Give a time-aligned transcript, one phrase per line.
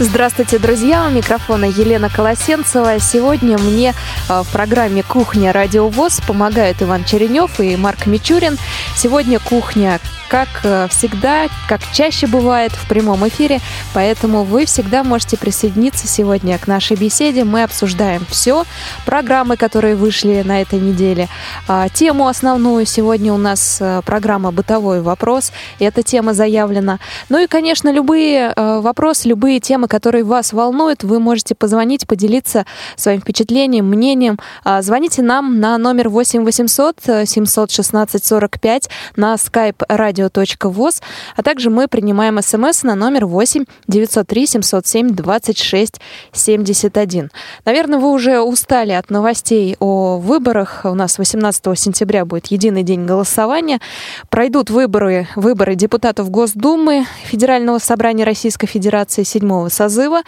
[0.00, 1.06] Здравствуйте, друзья!
[1.06, 2.98] У микрофона Елена Колосенцева.
[2.98, 3.94] Сегодня мне
[4.28, 8.58] э, в программе «Кухня Радио ВОЗ» помогают Иван Черенев и Марк Мичурин.
[8.96, 10.00] Сегодня кухня
[10.34, 13.60] как э, всегда, как чаще бывает в прямом эфире,
[13.92, 17.44] поэтому вы всегда можете присоединиться сегодня к нашей беседе.
[17.44, 18.64] Мы обсуждаем все,
[19.06, 21.28] программы, которые вышли на этой неделе.
[21.68, 26.98] А, тему основную сегодня у нас э, программа «Бытовой вопрос», эта тема заявлена.
[27.28, 32.66] Ну и, конечно, любые э, вопросы, любые темы, которые вас волнуют, вы можете позвонить, поделиться
[32.96, 34.38] своим впечатлением, мнением.
[34.64, 41.02] А, звоните нам на номер 8 800 716 45 на skype радио.воз,
[41.36, 46.00] а также мы принимаем смс на номер 8 903 707 26
[46.32, 47.30] 71.
[47.64, 50.82] Наверное, вы уже устали от новостей о выборах.
[50.84, 53.80] У нас 18 сентября будет единый день голосования.
[54.28, 60.22] Пройдут выборы, выборы депутатов Госдумы Федерального собрания Российской Федерации седьмого созыва.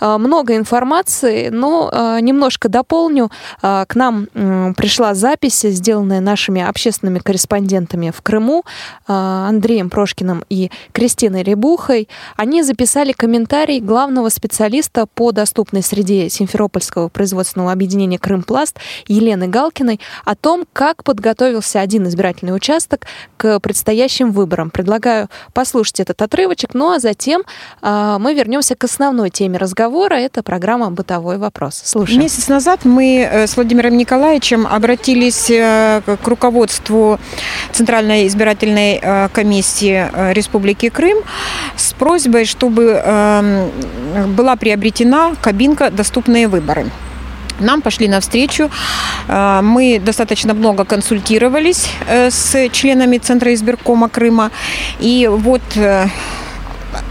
[0.00, 3.30] А, много информации, но а, немножко дополню.
[3.62, 4.26] А, к нам
[4.76, 8.64] пришла запись, сделанная нашими общественными корреспондентами в Крыму.
[9.06, 17.72] Андреем Прошкиным и Кристиной Рябухой, они записали комментарий главного специалиста по доступной среде Симферопольского производственного
[17.72, 24.70] объединения «Крымпласт» Елены Галкиной о том, как подготовился один избирательный участок к предстоящим выборам.
[24.70, 27.42] Предлагаю послушать этот отрывочек, ну а затем
[27.82, 30.14] э, мы вернемся к основной теме разговора.
[30.14, 31.82] Это программа «Бытовой вопрос».
[31.84, 32.20] Слушаем.
[32.20, 37.18] Месяц назад мы э, с Владимиром Николаевичем обратились э, к руководству
[37.72, 41.18] Центральной избирательной э, комиссии Республики Крым
[41.76, 43.70] с просьбой, чтобы эм,
[44.34, 46.86] была приобретена кабинка «Доступные выборы».
[47.58, 48.70] Нам пошли навстречу.
[49.28, 54.50] Мы достаточно много консультировались с членами Центра избиркома Крыма.
[55.00, 55.62] И вот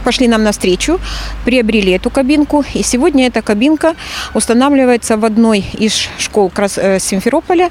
[0.06, 1.00] пошли нам навстречу,
[1.46, 2.64] приобрели эту кабинку.
[2.76, 3.96] И сегодня эта кабинка
[4.34, 6.52] устанавливается в одной из школ
[7.00, 7.70] Симферополя.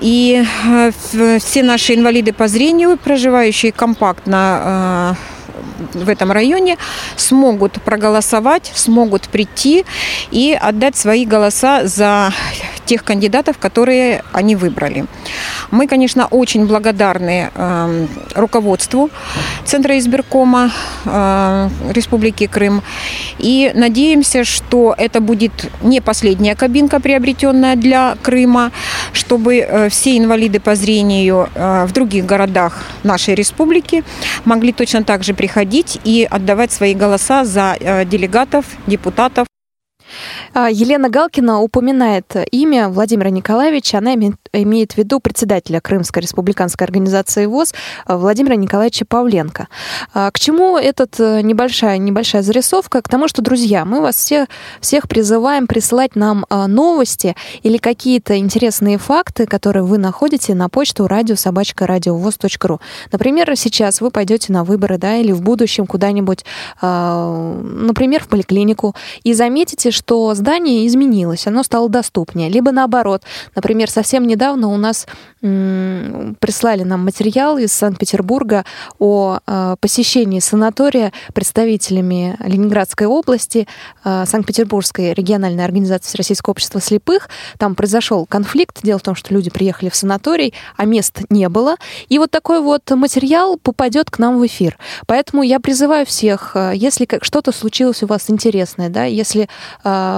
[0.00, 5.31] И э, все наши инвалиды по зрению, проживающие компактно э,
[5.94, 6.76] в этом районе
[7.16, 9.84] смогут проголосовать, смогут прийти
[10.30, 12.32] и отдать свои голоса за
[12.84, 15.06] тех кандидатов, которые они выбрали.
[15.70, 19.10] Мы, конечно, очень благодарны э, руководству
[19.64, 20.70] Центра избиркома
[21.04, 22.82] э, Республики Крым
[23.38, 28.72] и надеемся, что это будет не последняя кабинка, приобретенная для Крыма,
[29.12, 34.04] чтобы э, все инвалиды по зрению э, в других городах нашей республики
[34.44, 35.71] могли точно так же приходить
[36.04, 39.46] и отдавать свои голоса за э, делегатов, депутатов
[40.54, 43.98] Елена Галкина упоминает имя Владимира Николаевича.
[43.98, 47.74] Она имеет в виду председателя Крымской республиканской организации ВОЗ
[48.06, 49.68] Владимира Николаевича Павленко.
[50.12, 53.02] А, к чему эта э, небольшая, небольшая зарисовка?
[53.02, 54.48] К тому, что, друзья, мы вас всех,
[54.80, 61.06] всех призываем присылать нам а, новости или какие-то интересные факты, которые вы находите на почту
[61.06, 62.80] радиособачка.радиовоз.ру.
[63.10, 66.44] Например, сейчас вы пойдете на выборы, да, или в будущем куда-нибудь,
[66.80, 70.01] например, в поликлинику, и заметите, что
[70.34, 72.48] здание изменилось, оно стало доступнее.
[72.48, 73.22] Либо наоборот,
[73.54, 75.06] например, совсем недавно у нас
[75.42, 78.64] прислали нам материал из Санкт-Петербурга
[79.00, 83.66] о э, посещении санатория представителями Ленинградской области,
[84.04, 87.28] э, Санкт-Петербургской региональной организации Российского общества слепых.
[87.58, 88.78] Там произошел конфликт.
[88.84, 91.74] Дело в том, что люди приехали в санаторий, а мест не было.
[92.08, 94.78] И вот такой вот материал попадет к нам в эфир.
[95.08, 99.48] Поэтому я призываю всех, э, если что-то случилось у вас интересное, да, если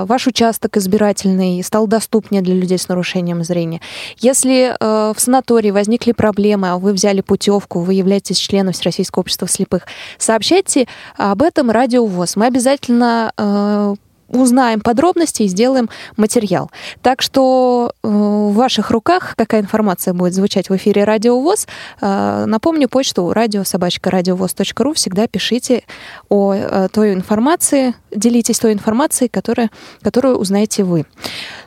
[0.07, 3.81] ваш участок избирательный стал доступнее для людей с нарушением зрения,
[4.19, 9.87] если в санатории возникли проблемы, а вы взяли путевку, вы являетесь членом Всероссийского общества слепых,
[10.19, 10.87] сообщайте
[11.17, 12.37] об этом Радио ВОЗ.
[12.37, 13.95] Мы обязательно э,
[14.35, 16.71] узнаем подробности и сделаем материал.
[17.03, 21.67] Так что э, в ваших руках какая информация будет звучать в эфире Радио ВОЗ.
[22.01, 24.95] Э, напомню, почту радиособачка.радиовоз.ру.
[24.95, 25.85] Всегда пишите
[26.29, 29.71] о э, той информации, делитесь той информацией, которая,
[30.03, 31.05] которую узнаете вы.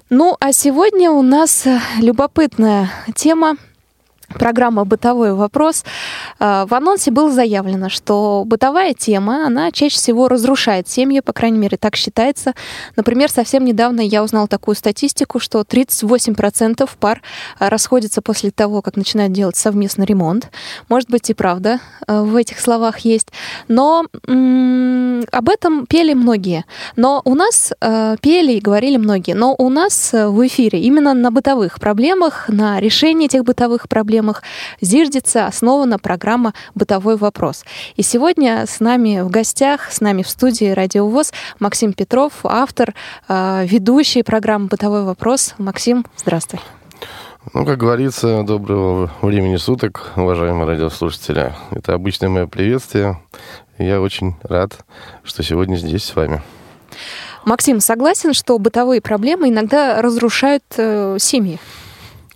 [0.09, 1.65] Ну, а сегодня у нас
[1.99, 3.57] любопытная тема
[4.27, 5.83] программа «Бытовой вопрос».
[6.39, 11.57] А, в анонсе было заявлено, что бытовая тема, она чаще всего разрушает семьи, по крайней
[11.57, 12.53] мере, так считается.
[12.95, 17.21] Например, совсем недавно я узнала такую статистику, что 38% пар
[17.59, 20.49] расходятся после того, как начинают делать совместный ремонт.
[20.89, 23.27] Может быть, и правда а, в этих словах есть.
[23.67, 26.65] Но м- об этом пели многие.
[26.95, 29.33] Но у нас э, пели и говорили многие.
[29.33, 34.41] Но у нас в эфире именно на бытовых проблемах, на решении этих бытовых проблем проблемах
[34.81, 37.63] зиждется, основана программа «Бытовой вопрос».
[37.97, 42.95] И сегодня с нами в гостях, с нами в студии «Радио ВОЗ» Максим Петров, автор,
[43.29, 45.53] э, ведущий программы «Бытовой вопрос».
[45.59, 46.59] Максим, здравствуй.
[47.53, 51.53] Ну, как говорится, доброго времени суток, уважаемые радиослушатели.
[51.71, 53.21] Это обычное мое приветствие.
[53.77, 54.79] Я очень рад,
[55.23, 56.41] что сегодня здесь с вами.
[57.45, 61.59] Максим, согласен, что бытовые проблемы иногда разрушают э, семьи?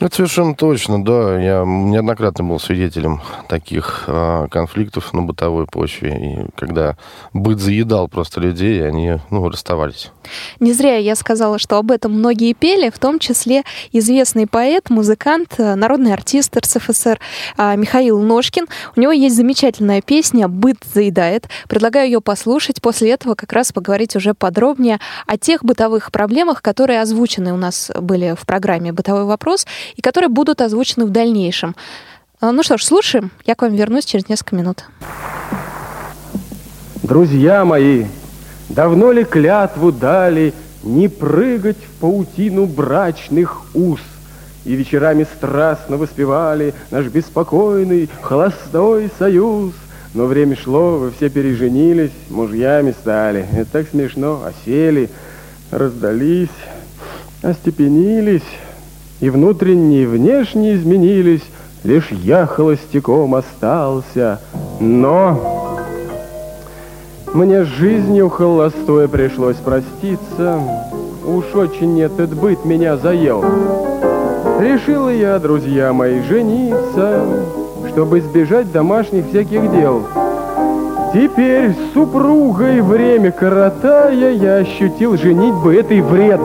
[0.01, 1.39] Это совершенно точно, да.
[1.39, 6.97] Я неоднократно был свидетелем таких э, конфликтов на бытовой почве, и когда
[7.33, 10.11] быт заедал просто людей, они ну, расставались.
[10.59, 13.61] Не зря я сказала, что об этом многие пели, в том числе
[13.91, 17.19] известный поэт, музыкант, э, народный артист РСФСР
[17.59, 18.65] э, Михаил Ножкин.
[18.95, 21.47] У него есть замечательная песня «Быт заедает».
[21.69, 27.01] Предлагаю ее послушать, после этого как раз поговорить уже подробнее о тех бытовых проблемах, которые
[27.01, 31.75] озвучены у нас были в программе «Бытовой вопрос», и которые будут озвучены в дальнейшем.
[32.39, 33.31] А, ну что ж, слушаем.
[33.45, 34.85] Я к вам вернусь через несколько минут.
[37.03, 38.05] Друзья мои,
[38.69, 40.53] давно ли клятву дали
[40.83, 43.99] не прыгать в паутину брачных уз?
[44.63, 49.73] И вечерами страстно воспевали наш беспокойный холостой союз.
[50.13, 53.47] Но время шло, вы все переженились, мужьями стали.
[53.53, 55.09] Это так смешно, осели,
[55.71, 56.49] раздались,
[57.41, 58.43] остепенились.
[59.21, 61.43] И внутренне, и внешне изменились,
[61.83, 64.39] Лишь я холостяком остался.
[64.79, 65.39] Но
[67.33, 70.59] мне с жизнью холостой пришлось проститься.
[71.25, 73.43] Уж очень этот быт меня заел.
[74.59, 77.25] Решила я, друзья мои, жениться,
[77.89, 80.03] Чтобы избежать домашних всяких дел.
[81.13, 86.41] Теперь с супругой время коротая, Я ощутил женить бы этой вред.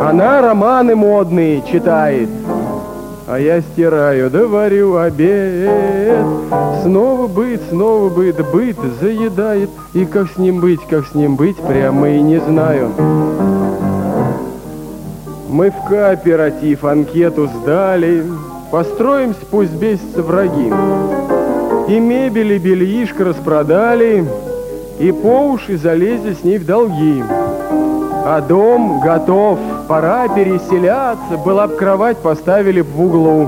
[0.00, 2.28] Она романы модные читает,
[3.26, 6.24] а я стираю, да варю обед.
[6.82, 9.70] Снова быт, снова быт, быт заедает.
[9.94, 12.90] И как с ним быть, как с ним быть, прямо и не знаю.
[15.48, 18.24] Мы в кооператив анкету сдали,
[18.70, 20.72] Построимся, пусть бесятся враги.
[21.88, 24.26] И мебели, бельишко распродали,
[24.98, 27.22] И по уши залезли с ней в долги.
[28.28, 29.56] А дом готов,
[29.86, 33.46] пора переселяться, Была б кровать поставили в углу.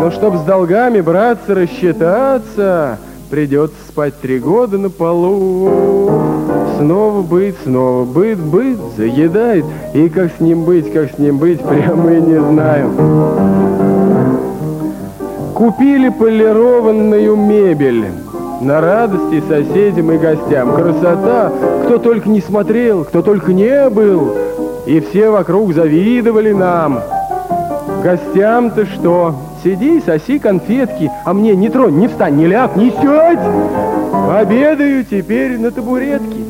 [0.00, 2.98] Но чтоб с долгами браться, рассчитаться,
[3.28, 5.68] Придется спать три года на полу.
[6.78, 9.66] Снова быть, снова быть, быть, заедает.
[9.92, 12.90] И как с ним быть, как с ним быть, прямо и не знаю.
[15.52, 18.06] Купили полированную мебель
[18.60, 20.74] на радости соседям и гостям.
[20.74, 21.52] Красота,
[21.84, 24.34] кто только не смотрел, кто только не был,
[24.86, 27.00] и все вокруг завидовали нам.
[28.02, 29.34] Гостям-то что?
[29.62, 33.38] Сиди, соси конфетки, а мне не тронь, не встань, не ляг, не сядь.
[34.30, 36.44] Обедаю теперь на табуретке,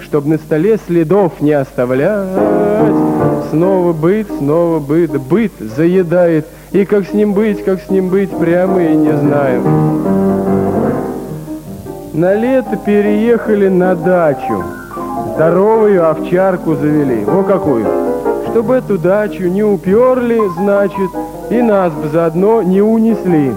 [0.00, 2.28] чтоб на столе следов не оставлять.
[3.50, 8.30] Снова быт, снова быт, быт заедает, и как с ним быть, как с ним быть,
[8.30, 9.62] прямо и не знаю.
[12.16, 14.64] На лето переехали на дачу.
[15.34, 17.22] Здоровую овчарку завели.
[17.26, 17.84] Во какую.
[18.48, 21.10] Чтобы эту дачу не уперли, значит,
[21.50, 23.52] и нас бы заодно не унесли.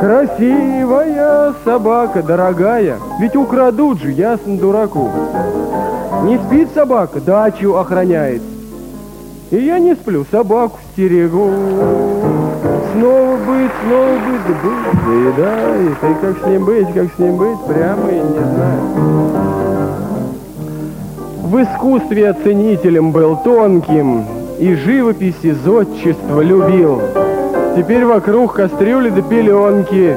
[0.00, 5.10] Красивая собака, дорогая, ведь украдут же, ясно дураку.
[6.22, 8.40] Не спит собака, дачу охраняет.
[9.50, 11.50] И я не сплю, собаку стерегу.
[12.92, 15.98] Снова быть, снова быть, да быть, заедает.
[16.02, 18.80] И как с ним быть, как с ним быть, прямо и не знаю.
[21.44, 24.24] В искусстве оценителем был тонким,
[24.58, 27.00] И живописи зодчество любил.
[27.76, 30.16] Теперь вокруг кастрюли да пеленки,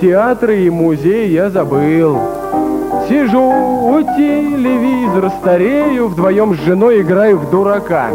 [0.00, 2.18] Театры и музей я забыл.
[3.08, 8.08] Сижу у телевизора, старею, Вдвоем с женой играю в дурака.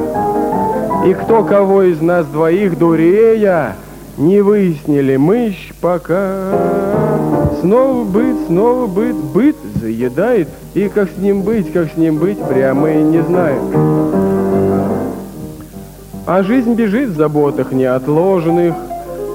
[1.05, 3.75] И кто кого из нас двоих дурея,
[4.17, 6.33] Не выяснили мы пока.
[7.61, 12.37] Снова быт, снова быт, быт заедает, И как с ним быть, как с ним быть,
[12.43, 13.61] прямо и не знаю.
[16.25, 18.75] А жизнь бежит в заботах неотложенных.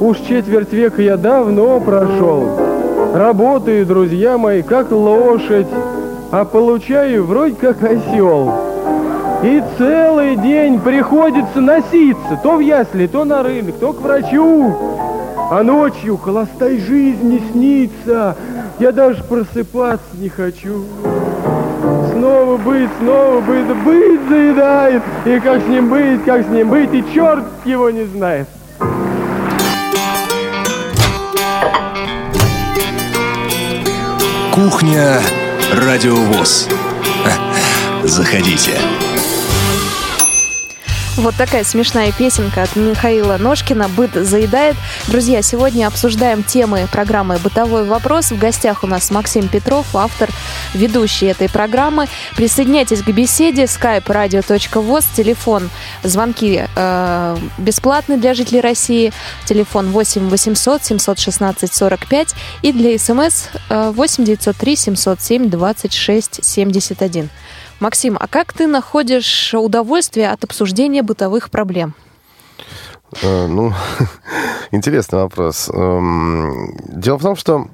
[0.01, 2.47] Уж четверть века я давно прошел.
[3.15, 5.67] Работаю, друзья мои, как лошадь,
[6.31, 8.53] а получаю вроде как осел.
[9.43, 14.75] И целый день приходится носиться, то в ясли, то на рынок, то к врачу.
[15.51, 18.37] А ночью холостой жизни снится,
[18.79, 20.85] я даже просыпаться не хочу.
[22.13, 26.93] Снова быть, снова быть, быть заедает, и как с ним быть, как с ним быть,
[26.95, 28.49] и черт его не знает.
[34.55, 35.21] Кухня
[35.73, 36.69] Радиовоз.
[38.05, 38.79] Заходите.
[41.17, 44.75] Вот такая смешная песенка от Михаила Ножкина «Быт заедает».
[45.07, 48.33] Друзья, сегодня обсуждаем темы программы «Бытовой вопрос».
[48.33, 50.29] В гостях у нас Максим Петров, автор,
[50.75, 52.09] ведущий этой программы.
[52.35, 53.63] Присоединяйтесь к беседе.
[53.65, 55.71] skype radio.voz, телефон,
[56.03, 59.13] звонки э, бесплатны для жителей России.
[59.45, 67.31] Телефон 8 800 716 45 и для смс э, 8 903 707 26 71.
[67.81, 71.95] Максим, а как ты находишь удовольствие от обсуждения бытовых проблем?
[73.23, 73.73] Э, Ну,
[74.71, 75.69] интересный вопрос.
[75.73, 77.67] Эм, Дело в том, что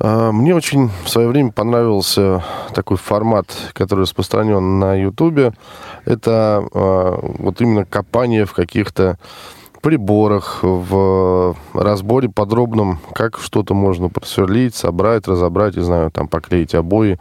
[0.00, 2.42] э, мне очень в свое время понравился
[2.74, 5.52] такой формат, который распространен на Ютубе.
[6.04, 9.18] Это э, вот именно копание в каких-то
[9.80, 17.18] приборах, в разборе подробном, как что-то можно просверлить, собрать, разобрать, не знаю, там поклеить обои.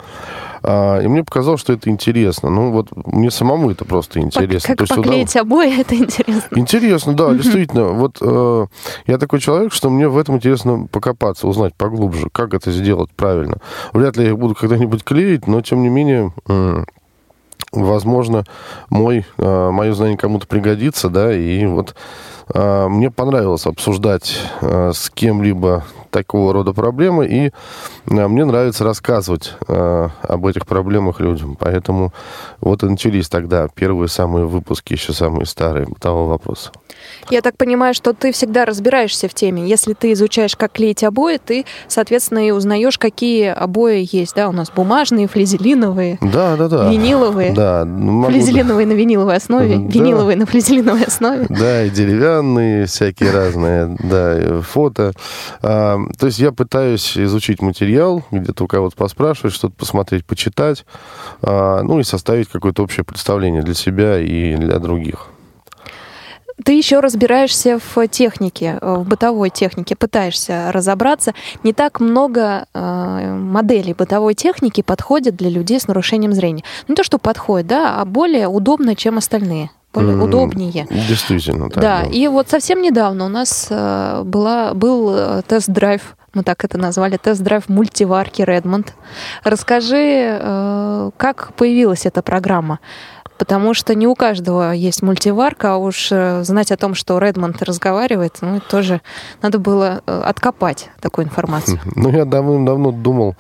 [0.64, 2.50] А, И мне показалось, что это интересно.
[2.50, 4.68] Ну, вот мне самому это просто интересно.
[4.70, 6.58] Как То есть удов- поклеить обои, это интересно.
[6.58, 7.90] Интересно, да, действительно.
[7.90, 8.66] Вот э,
[9.08, 13.58] я такой человек, что мне в этом интересно покопаться, узнать поглубже, как это сделать правильно.
[13.94, 16.34] Вряд ли я их буду когда-нибудь клеить, но тем не менее,
[17.72, 18.44] возможно,
[18.90, 21.96] мой, э, мое знание кому-то пригодится, да, и вот
[22.54, 30.46] мне понравилось обсуждать э, с кем-либо такого рода проблемы, и э, мне нравится рассказывать об
[30.46, 31.58] этих проблемах людям.
[31.60, 32.14] Поэтому
[32.62, 36.72] вот и начались тогда первые самые выпуски, еще самые старые бытового вопроса.
[37.30, 39.68] Я так понимаю, что ты всегда разбираешься в теме.
[39.68, 44.36] Если ты изучаешь, как клеить обои, ты, соответственно, и узнаешь, какие обои есть.
[44.36, 46.90] Да, у нас бумажные, флизелиновые, Да, да, да.
[46.90, 47.52] виниловые.
[47.54, 49.82] Да, ну, могу- Флизелиновые на виниловой основе, Да.
[50.00, 51.46] виниловые на флизелиновой основе.
[51.50, 52.37] Да, и деревянные,
[52.86, 55.14] всякие разные, да, фото.
[55.62, 60.86] А, то есть я пытаюсь изучить материал, где-то у кого-то поспрашивать, что-то посмотреть, почитать,
[61.42, 65.28] а, ну и составить какое-то общее представление для себя и для других.
[66.64, 71.34] Ты еще разбираешься в технике, э, в бытовой технике, пытаешься разобраться.
[71.64, 76.64] Не так много э, моделей бытовой техники подходит для людей с нарушением зрения.
[76.88, 79.70] Не то, что подходит, да, а более удобно, чем остальные.
[80.04, 80.88] Более удобнее.
[80.90, 81.82] Действительно, так.
[81.82, 86.78] Да, и вот совсем недавно у нас э, была, был э, тест-драйв, мы так это
[86.78, 88.90] назвали, тест-драйв мультиварки Redmond.
[89.44, 92.80] Расскажи, э, как появилась эта программа?
[93.38, 97.64] Потому что не у каждого есть мультиварка, а уж э, знать о том, что Redmond
[97.64, 99.02] разговаривает, ну, тоже
[99.42, 101.80] надо было э, откопать такую информацию.
[101.96, 103.36] Ну, я давным-давно думал,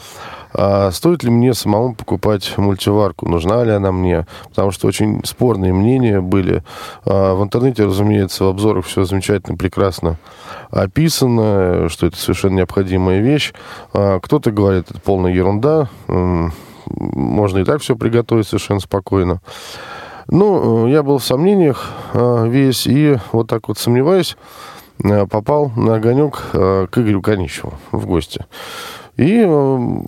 [0.53, 5.73] а стоит ли мне самому покупать мультиварку, нужна ли она мне, потому что очень спорные
[5.73, 6.63] мнения были.
[7.05, 10.17] А В интернете, разумеется, в обзорах все замечательно, прекрасно
[10.71, 13.53] описано, что это совершенно необходимая вещь.
[13.93, 15.89] А Кто-то говорит, это полная ерунда,
[16.89, 19.41] можно и так все приготовить совершенно спокойно.
[20.29, 24.35] Ну, э, я был в сомнениях э, весь, и вот так вот сомневаюсь,
[25.03, 28.45] э, попал на огонек к Игорю Конищеву в гости.
[29.15, 30.05] И он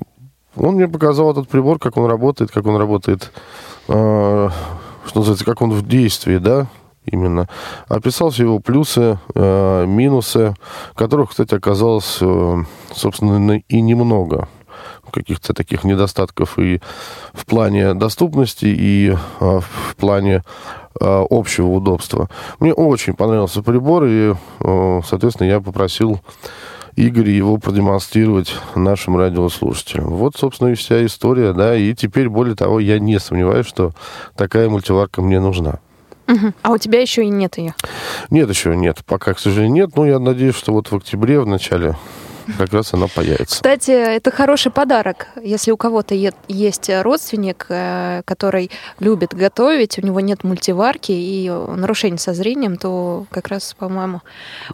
[0.56, 3.32] мне показал этот прибор, как он работает, как он работает,
[3.86, 4.52] что
[5.16, 6.68] называется, как он в действии, да,
[7.06, 7.48] именно.
[7.88, 10.54] Описал все его плюсы, минусы,
[10.94, 12.22] которых, кстати, оказалось,
[12.94, 14.48] собственно, и немного
[15.12, 16.82] каких-то таких недостатков и
[17.34, 20.44] в плане доступности, и э, в плане
[21.00, 22.30] э, общего удобства.
[22.60, 26.22] Мне очень понравился прибор, и, э, соответственно, я попросил
[26.96, 30.08] Игоря его продемонстрировать нашим радиослушателям.
[30.08, 33.94] Вот, собственно, и вся история, да, и теперь, более того, я не сомневаюсь, что
[34.36, 35.80] такая мультиварка мне нужна.
[36.28, 36.54] Мгм.
[36.62, 37.74] А у тебя еще и нет ее.
[38.30, 41.48] Нет еще, нет, пока, к сожалению, нет, но я надеюсь, что вот в октябре, в
[41.48, 41.96] начале,
[42.58, 43.56] как раз она появится.
[43.56, 45.28] Кстати, это хороший подарок.
[45.42, 51.76] Если у кого-то есть родственник, э, который любит готовить, у него нет мультиварки и э,
[51.76, 54.22] нарушений со зрением, то как раз, по-моему,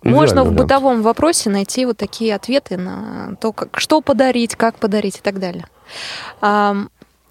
[0.03, 5.17] можно в бытовом вопросе найти вот такие ответы на то, как, что подарить, как подарить
[5.17, 5.65] и так далее.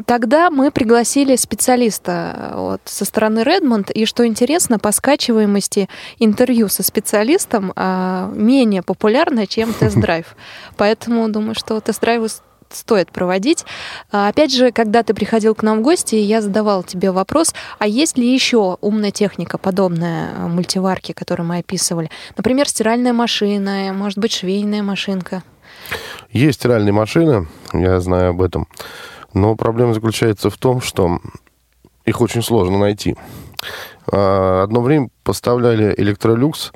[0.06, 6.68] Тогда мы пригласили специалиста э, вот, со стороны Redmond, и что интересно, по скачиваемости интервью
[6.68, 10.34] со специалистом а, менее популярно, чем тест-драйв.
[10.76, 12.28] Поэтому думаю, что тест-драйвы
[12.70, 13.64] стоит проводить.
[14.10, 17.86] А, опять же, когда ты приходил к нам в гости, я задавал тебе вопрос, а
[17.86, 22.10] есть ли еще умная техника, подобная э, мультиварке, которую мы описывали?
[22.36, 25.44] Например, стиральная машина, может быть, швейная машинка?
[26.30, 28.66] Есть стиральные машины, я знаю об этом.
[29.34, 31.18] Но проблема заключается в том, что
[32.04, 33.16] их очень сложно найти.
[34.10, 36.72] А, одно время поставляли электролюкс,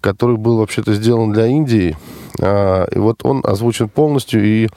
[0.00, 1.96] который был вообще-то сделан для Индии.
[2.40, 4.68] А, и вот он озвучен полностью, и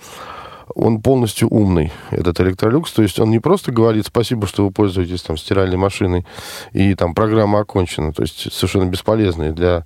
[0.75, 2.91] он полностью умный, этот электролюкс.
[2.91, 6.25] То есть он не просто говорит спасибо, что вы пользуетесь там стиральной машиной,
[6.71, 9.85] и там программа окончена, то есть совершенно бесполезная для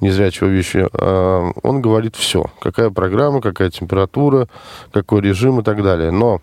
[0.00, 0.86] незрячего вещи.
[0.92, 2.46] А, он говорит все.
[2.60, 4.48] Какая программа, какая температура,
[4.92, 6.10] какой режим и так далее.
[6.10, 6.40] Но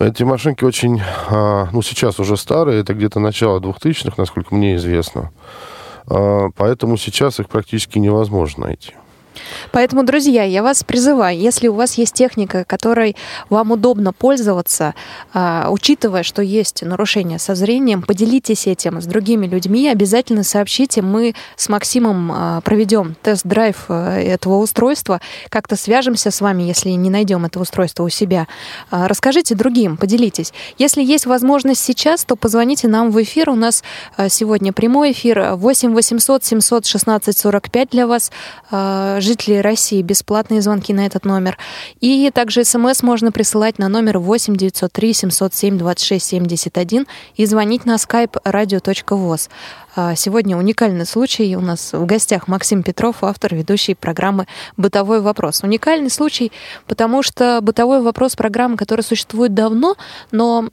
[0.00, 1.00] эти машинки очень,
[1.30, 5.30] а, ну, сейчас уже старые, это где-то начало 2000-х, насколько мне известно.
[6.06, 8.92] А, поэтому сейчас их практически невозможно найти.
[9.72, 13.16] Поэтому, друзья, я вас призываю, если у вас есть техника, которой
[13.50, 14.94] вам удобно пользоваться,
[15.32, 21.02] а, учитывая, что есть нарушение со зрением, поделитесь этим с другими людьми, обязательно сообщите.
[21.02, 27.10] Мы с Максимом а, проведем тест-драйв э, этого устройства, как-то свяжемся с вами, если не
[27.10, 28.46] найдем это устройство у себя.
[28.90, 30.52] А, расскажите другим, поделитесь.
[30.78, 33.50] Если есть возможность сейчас, то позвоните нам в эфир.
[33.50, 33.82] У нас
[34.28, 38.30] сегодня прямой эфир 8 800 716 45 для вас
[39.28, 41.56] жителей России бесплатные звонки на этот номер.
[42.00, 47.06] И также смс можно присылать на номер 8 903 707 26 71
[47.36, 49.48] и звонить на skype radio.voz.
[49.94, 51.56] А, сегодня уникальный случай.
[51.56, 55.62] У нас в гостях Максим Петров, автор ведущей программы «Бытовой вопрос».
[55.62, 56.52] Уникальный случай,
[56.86, 59.96] потому что «Бытовой вопрос»— программа, которая существует давно,
[60.30, 60.68] но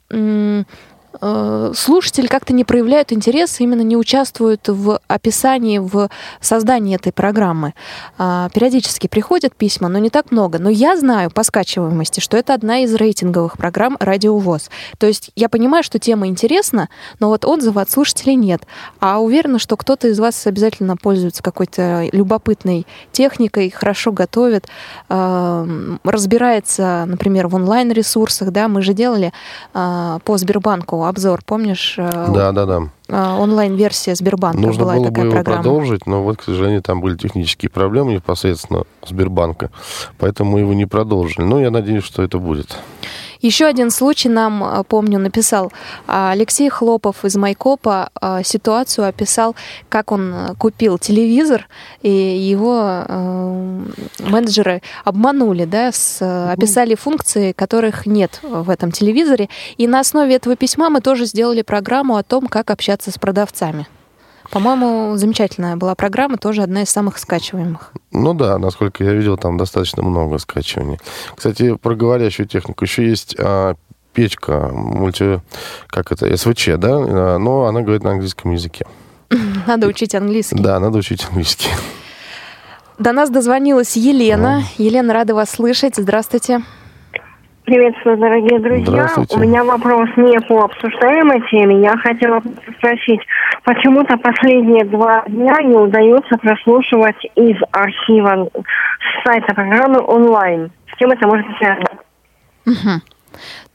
[1.22, 6.10] Э, слушатель как-то не проявляет интерес, именно не участвует в описании, в
[6.42, 7.74] создании этой программы.
[8.18, 10.60] А, периодически приходят письма, но не так много.
[10.60, 14.70] Но я знаю по скачиваемости, что это одна из рейтинговых программ «Радиовоз».
[14.98, 18.64] То есть я понимаю, что тема интересна, но вот отзыва от слушателей нет.
[19.00, 24.68] А уверена, что кто-то из вас обязательно пользуется какой-то любопытной техникой, хорошо готовит,
[25.10, 28.52] э, разбирается, например, в онлайн-ресурсах.
[28.52, 28.68] Да?
[28.68, 29.32] Мы же делали
[29.74, 31.96] э, по Сбербанку обзор, помнишь?
[31.98, 33.36] Да, да, да.
[33.38, 35.64] Онлайн-версия Сбербанка Нужно была было такая бы его программа.
[35.64, 39.70] продолжить, но вот, к сожалению, там были технические проблемы непосредственно Сбербанка,
[40.18, 41.44] поэтому мы его не продолжили.
[41.44, 42.78] Но я надеюсь, что это будет.
[43.42, 45.72] Еще один случай нам, э, помню, написал
[46.08, 49.56] а, Алексей Хлопов из Майкопа а, ситуацию описал,
[49.90, 51.68] как он э, купил телевизор,
[52.02, 53.82] и его э,
[54.20, 56.22] менеджеры обманули, да, с,
[56.52, 59.50] описали функции, которых нет в этом телевизоре.
[59.78, 63.88] И на основе этого письма мы тоже сделали программу о том, как общаться с продавцами.
[64.52, 67.92] По-моему, замечательная была программа, тоже одна из самых скачиваемых.
[68.12, 71.00] Ну да, насколько я видел, там достаточно много скачиваний.
[71.36, 73.76] Кстати, про говорящую технику еще есть а,
[74.14, 75.42] печка, мульти,
[75.88, 78.86] как это, СВЧ, да, а, но она говорит на английском языке.
[79.68, 80.58] Надо учить английский.
[80.58, 81.70] Да, надо учить английский.
[83.00, 84.64] До нас дозвонилась Елена.
[84.78, 85.96] Елена, рада вас слышать.
[85.98, 86.62] Здравствуйте.
[87.66, 89.10] Приветствую, дорогие друзья.
[89.32, 91.82] У меня вопрос не по обсуждаемой теме.
[91.82, 92.40] Я хотела
[92.78, 93.22] спросить,
[93.64, 98.50] почему-то последние два дня не удается прослушивать из архива
[99.24, 100.72] сайта программы онлайн.
[100.94, 101.90] С чем это может связано?
[102.68, 103.02] Угу.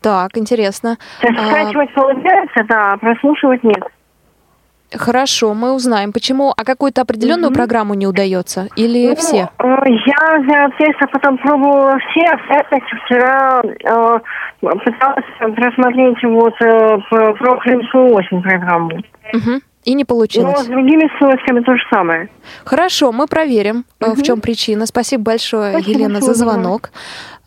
[0.03, 0.97] Так, интересно.
[1.21, 1.51] То есть а...
[1.51, 3.83] скачивать получается, да, а прослушивать нет.
[4.93, 6.53] Хорошо, мы узнаем, почему.
[6.57, 7.55] А какую-то определенную mm-hmm.
[7.55, 8.69] программу не удается?
[8.77, 9.51] Или ну, все?
[9.59, 9.65] Э,
[10.07, 12.27] я тесто потом пробовала все.
[12.27, 14.19] Опять вчера э,
[14.61, 19.01] пыталась просмотреть вот э, про Крымскую осень программу.
[19.33, 19.61] Угу.
[19.85, 20.57] И не получилось.
[20.57, 22.29] Но с другими ссылочками то же самое.
[22.65, 24.15] Хорошо, мы проверим, угу.
[24.15, 24.87] в чем причина.
[24.87, 26.91] Спасибо большое, Спасибо, Елена, за звонок.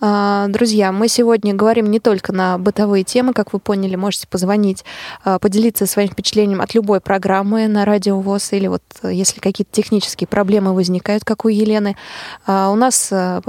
[0.05, 4.83] А, друзья, мы сегодня говорим не только на бытовые темы, как вы поняли, можете позвонить,
[5.23, 9.71] а, поделиться своим впечатлением от любой программы на радио ВОЗ или вот э, если какие-то
[9.71, 11.95] технические проблемы возникают, как у Елены.
[12.45, 13.39] А, у нас э,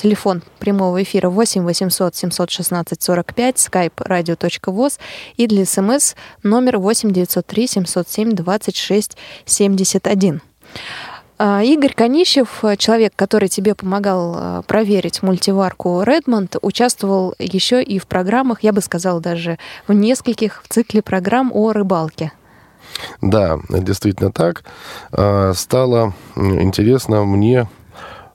[0.00, 5.00] телефон прямого эфира 8 800 716 45, skype radio.voz
[5.36, 10.40] и для смс номер 8 903 707 26 71.
[11.36, 18.06] А, Игорь Конищев, человек, который тебе помогал а, проверить мультиварку Redmond, участвовал еще и в
[18.06, 22.32] программах, я бы сказала, даже в нескольких в цикле программ о рыбалке.
[23.20, 24.62] Да, действительно так.
[25.10, 27.68] А, стало интересно мне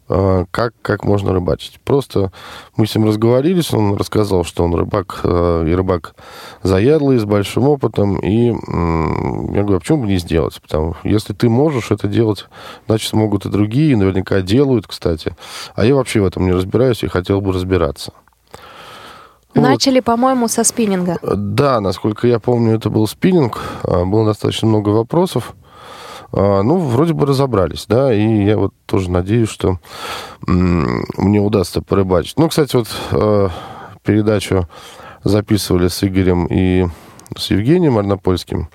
[0.10, 1.80] как, как можно рыбачить.
[1.84, 2.32] Просто
[2.76, 6.16] мы с ним разговорились, он рассказал, что он рыбак, э, и рыбак
[6.64, 10.60] заядлый, с большим опытом, и я говорю, а почему бы не сделать?
[10.62, 12.48] Потому если ты можешь это делать,
[12.88, 15.36] значит, могут и другие, наверняка делают, кстати.
[15.76, 18.14] А я вообще в этом не разбираюсь и хотел бы разбираться.
[19.54, 20.06] Начали, вот.
[20.06, 21.18] по-моему, со спиннинга.
[21.22, 23.60] Да, насколько я помню, это был спиннинг.
[23.84, 25.56] Было достаточно много вопросов.
[25.56, 25.69] А,
[26.32, 29.80] ну, вроде бы разобрались, да, и я вот тоже надеюсь, что
[30.46, 32.38] мне удастся порыбачить.
[32.38, 33.50] Ну, кстати, вот а,
[34.04, 34.68] передачу
[35.24, 36.88] записывали с Игорем и
[37.36, 38.70] с Евгением Арнопольским.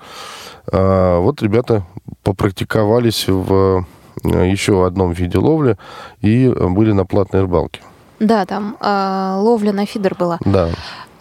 [0.71, 1.85] А, вот ребята
[2.23, 3.85] попрактиковались в
[4.23, 5.77] еще одном виде ловли
[6.21, 7.81] и были на платной рыбалке.
[8.19, 10.39] Да, там э, ловля на фидер была.
[10.45, 10.69] Да.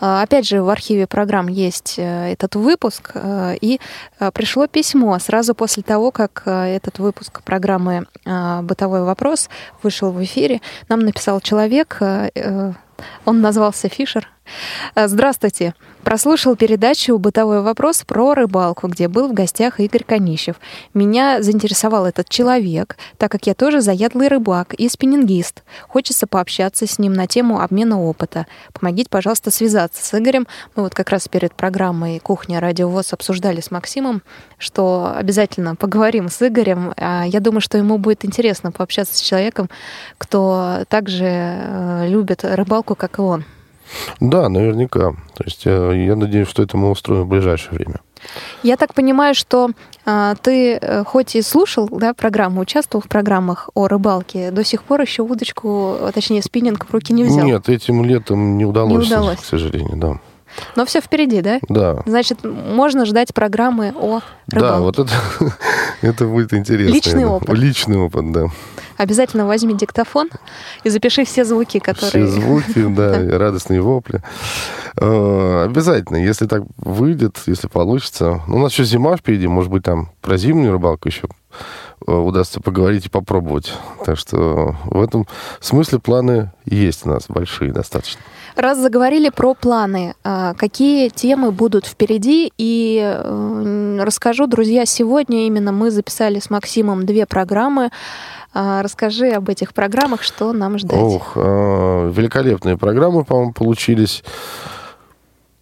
[0.01, 3.81] А, опять же, в архиве программ есть э, этот выпуск, э, и
[4.19, 9.49] э, пришло письмо сразу после того, как этот выпуск программы «Бытовой вопрос»
[9.83, 10.61] вышел в эфире.
[10.89, 11.99] Нам написал человек,
[13.25, 14.29] он назвался Фишер,
[14.95, 15.75] Э, здравствуйте.
[16.03, 20.57] Прослушал передачу «Бытовой вопрос» про рыбалку, где был в гостях Игорь Конищев.
[20.93, 25.63] Меня заинтересовал этот человек, так как я тоже заядлый рыбак и спиннингист.
[25.89, 28.47] Хочется пообщаться с ним на тему обмена опыта.
[28.75, 30.47] Помогите, пожалуйста, связаться с Игорем.
[30.77, 34.23] Мы вот как раз перед программой «Кухня Радио ВОЗ» обсуждали с Максимом,
[34.59, 36.93] что обязательно поговорим с Игорем.
[36.99, 39.71] А я думаю, что ему будет интересно пообщаться с человеком,
[40.19, 43.45] кто также э, любит рыбалку, как и он.
[44.21, 45.13] Да, наверняка.
[45.35, 48.01] То есть э, я надеюсь, что это мы устроим в ближайшее время.
[48.63, 49.71] Я так понимаю, что
[50.07, 54.83] а, ты э, хоть и слушал да, программу, участвовал в программах о рыбалке, до сих
[54.83, 57.45] пор еще удочку, точнее спиннинг в руки не взял.
[57.45, 59.41] Нет, этим летом не удалось, не удалось.
[59.41, 60.21] к сожалению, да.
[60.77, 61.59] Но все впереди, да?
[61.69, 62.03] Да.
[62.07, 64.75] Значит, можно ждать программы о рыбалке.
[64.75, 65.13] Да, вот это,
[66.01, 66.95] это будет интересно.
[66.95, 67.51] Личный опыт.
[67.51, 68.47] Личный опыт, да.
[68.97, 70.31] Обязательно возьми диктофон
[70.85, 72.27] и запиши все звуки, которые...
[72.27, 74.23] Все звуки, да, радостные вопли.
[74.97, 78.43] Э, обязательно, если так выйдет, если получится.
[78.47, 81.29] Ну, у нас еще зима впереди, может быть, там про зимнюю рыбалку еще
[82.07, 83.73] э, удастся поговорить и попробовать.
[84.05, 85.27] Так что в этом
[85.61, 88.21] смысле планы есть у нас большие достаточно.
[88.57, 92.53] Раз заговорили про планы, а, какие темы будут впереди?
[92.57, 97.91] И э, расскажу, друзья, сегодня именно мы записали с Максимом две программы а,
[98.55, 100.99] расскажи об этих программах, что нам ждать.
[101.01, 104.23] Ох, а, великолепные программы, по-моему, получились.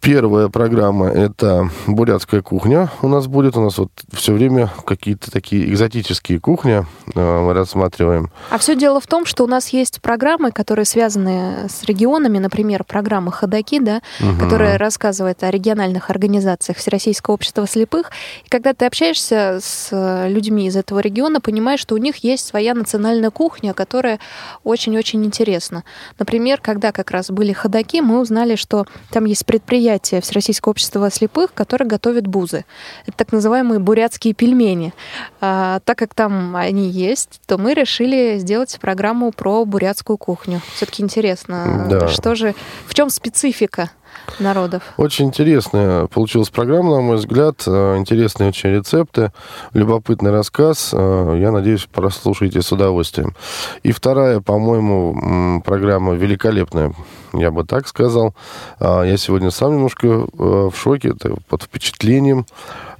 [0.03, 3.55] Первая программа– это бурятская кухня у нас будет.
[3.55, 6.85] У нас вот все время какие-то такие экзотические кухни
[7.15, 8.29] э, мы рассматриваем.
[8.49, 12.83] А все дело в том, что у нас есть программы, которые связаны с регионами, например,
[12.83, 14.41] программа «Ходоки», да, угу.
[14.41, 18.11] которая рассказывает о региональных организациях Всероссийского общества слепых.
[18.45, 22.73] И когда ты общаешься с людьми из этого региона, понимаешь, что у них есть своя
[22.73, 24.19] национальная кухня, которая
[24.65, 25.85] очень-очень интересна.
[26.19, 31.09] Например, когда как раз были «Ходоки», мы узнали, что там есть предприятия, предприятие Всероссийского общества
[31.11, 32.65] слепых, которое готовит бузы.
[33.05, 34.93] Это так называемые бурятские пельмени.
[35.39, 40.61] А, так как там они есть, то мы решили сделать программу про бурятскую кухню.
[40.75, 42.07] Все-таки интересно, да.
[42.07, 42.55] что же,
[42.87, 43.91] в чем специфика
[44.39, 44.83] народов.
[44.97, 47.63] Очень интересная получилась программа, на мой взгляд.
[47.67, 49.31] Э, интересные очень рецепты,
[49.73, 50.91] любопытный рассказ.
[50.93, 53.35] Э, я надеюсь, прослушайте с удовольствием.
[53.83, 56.93] И вторая, по-моему, программа великолепная,
[57.33, 58.35] я бы так сказал.
[58.79, 61.13] Э, я сегодня сам немножко в шоке,
[61.47, 62.45] под впечатлением.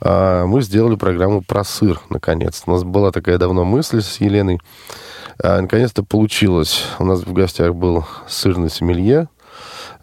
[0.02, 2.63] Мы сделали программу про сыр, наконец.
[2.65, 4.60] У нас была такая давно мысль с Еленой.
[5.41, 6.84] Наконец-то получилось.
[6.99, 9.30] У нас в гостях был сырный сомелье,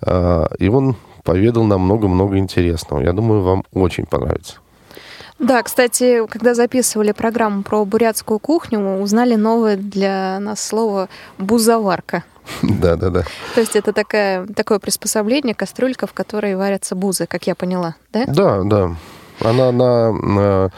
[0.02, 3.00] и он поведал нам много-много интересного.
[3.00, 4.56] Я думаю, вам очень понравится.
[5.40, 11.08] Да, кстати, когда записывали программу про бурятскую кухню, узнали новое для нас слово
[11.38, 12.24] «бузоварка».
[12.62, 13.22] Да, да, да.
[13.54, 18.24] То есть это такая, такое приспособление, кастрюлька, в которой варятся бузы, как я поняла, да?
[18.26, 18.96] Да, да.
[19.40, 20.70] Она на, на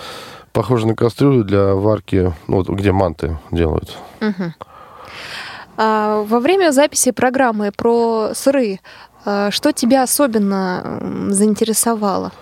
[0.53, 3.97] похожа на кастрюлю для варки, ну, вот, где манты делают.
[4.21, 4.53] Угу.
[5.77, 12.33] А, во время записи программы про сыры а, что тебя особенно заинтересовало?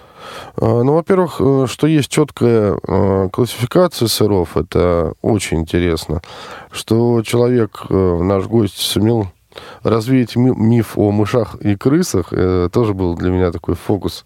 [0.57, 6.21] А, ну, во-первых, э, что есть четкая э, классификация сыров, это очень интересно.
[6.71, 9.29] Что человек, э, наш гость, сумел
[9.83, 14.25] развеять миф о мышах и крысах э, тоже был для меня такой фокус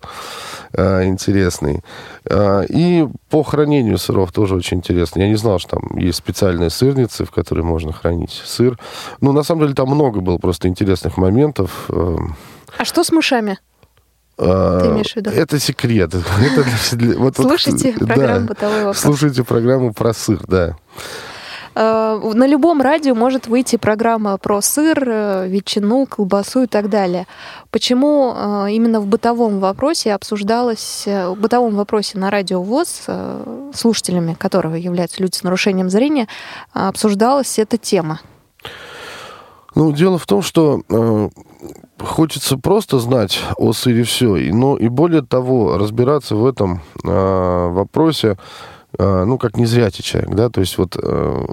[0.73, 1.83] э, интересный.
[2.25, 5.21] Э, и по хранению сыров тоже очень интересно.
[5.21, 8.79] Я не знал, что там есть специальные сырницы, в которые можно хранить сыр.
[9.21, 11.87] Ну, на самом деле, там много было просто интересных моментов.
[11.89, 12.17] Э.
[12.79, 13.59] А что с мышами?
[14.37, 15.31] А, Ты имеешь в виду?
[15.31, 16.15] Это секрет.
[16.41, 18.99] Это для, вот, Слушайте вот, программу да, «Бытовой вопрос».
[18.99, 20.77] Слушайте программу про сыр, да.
[21.75, 27.27] Э, на любом радио может выйти программа про сыр, э, ветчину, колбасу и так далее.
[27.71, 33.07] Почему э, именно в бытовом вопросе обсуждалось, в бытовом вопросе на радио ВОЗ,
[33.75, 36.29] слушателями которого являются люди с нарушением зрения,
[36.73, 38.21] обсуждалась эта тема?
[39.75, 41.29] Ну, дело в том, что э,
[41.99, 48.39] хочется просто знать о сыре все, но и более того, разбираться в этом э, вопросе,
[48.99, 51.45] ну, как незрячий человек, да, то есть вот э,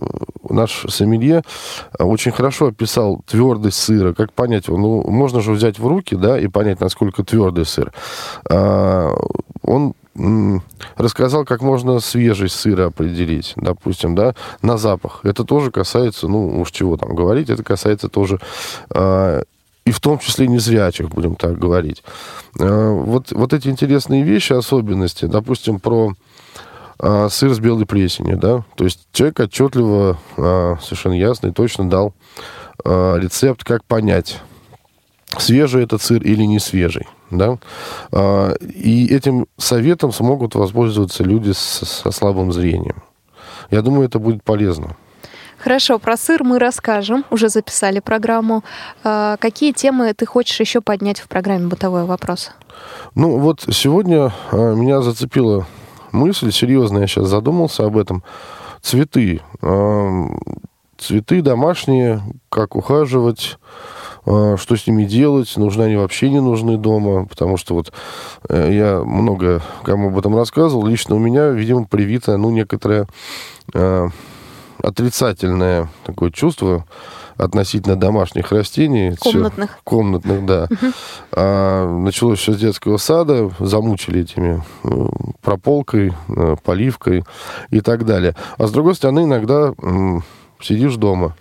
[0.50, 1.44] наш сомелье
[1.98, 6.48] очень хорошо описал твердость сыра, как понять ну, можно же взять в руки, да, и
[6.48, 7.92] понять, насколько твердый сыр.
[8.50, 9.12] Э,
[9.64, 9.94] он
[10.98, 15.22] рассказал, как можно свежесть сыра определить, допустим, да, на запах.
[15.24, 18.40] Это тоже касается, ну, уж чего там говорить, это касается тоже
[18.94, 19.44] э,
[19.86, 22.04] и в том числе незрячих, будем так говорить.
[22.60, 26.14] Э, вот, вот эти интересные вещи, особенности, допустим, про э,
[27.30, 32.14] сыр с белой плесенью, да, то есть человек отчетливо, э, совершенно ясно и точно дал
[32.86, 34.40] э, рецепт, как понять,
[35.38, 37.08] свежий этот сыр или не свежий.
[37.30, 37.58] Да?
[38.12, 43.04] А, и этим советом смогут воспользоваться люди со слабым зрением.
[43.70, 44.98] Я думаю, это будет полезно.
[45.58, 47.24] Хорошо, про сыр мы расскажем.
[47.30, 48.64] Уже записали программу.
[49.04, 52.52] А, какие темы ты хочешь еще поднять в программе «Бытовой вопрос»?
[53.16, 55.68] Ну, вот сегодня а, меня зацепила
[56.12, 58.24] мысль, серьезно, я сейчас задумался об этом.
[58.82, 59.42] Цветы.
[60.98, 63.58] Цветы домашние, как ухаживать,
[64.26, 67.92] а, что с ними делать, нужны они вообще не нужны дома, потому что вот
[68.50, 73.08] э, я много кому об этом рассказывал, лично у меня, видимо, привито, ну, некоторое
[73.74, 74.08] э,
[74.84, 76.86] отрицательное такое чувство
[77.42, 79.16] относительно домашних растений.
[79.20, 79.72] Комнатных.
[79.72, 80.68] Все, комнатных, да.
[81.32, 84.90] А, началось все с детского сада, замучили этими э,
[85.42, 86.14] прополкой,
[86.64, 87.24] поливкой
[87.70, 88.36] и так далее.
[88.58, 89.74] А с другой стороны, иногда
[90.62, 91.36] сидишь дома,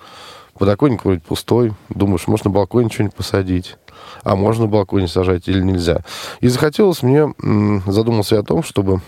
[0.61, 1.73] Подоконник вроде пустой.
[1.89, 3.79] Думаешь, можно на балконе что-нибудь посадить.
[4.25, 6.03] А можно на балконе сажать или нельзя.
[6.41, 7.33] И захотелось мне,
[7.87, 9.01] задумался я о том, чтобы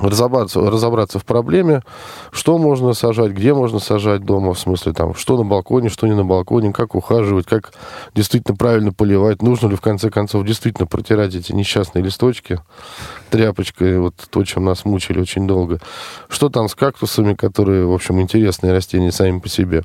[0.00, 1.82] разобраться, разобраться в проблеме,
[2.30, 6.14] что можно сажать, где можно сажать дома, в смысле там, что на балконе, что не
[6.14, 7.72] на балконе, как ухаживать, как
[8.14, 12.60] действительно правильно поливать, нужно ли в конце концов действительно протирать эти несчастные листочки
[13.30, 15.80] тряпочкой, вот то, чем нас мучили очень долго.
[16.28, 19.82] Что там с кактусами, которые, в общем, интересные растения сами по себе.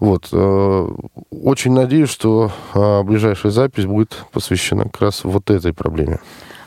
[0.00, 0.28] Вот.
[0.32, 0.88] Э,
[1.30, 6.20] очень надеюсь, что э, ближайшая запись будет посвящена как раз вот этой проблеме.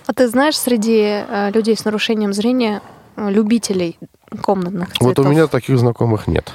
[0.09, 2.81] А ты знаешь, среди э, людей с нарушением зрения
[3.15, 3.99] э, любителей
[4.41, 5.07] комнатных цветов?
[5.07, 6.51] Вот у меня таких знакомых нет.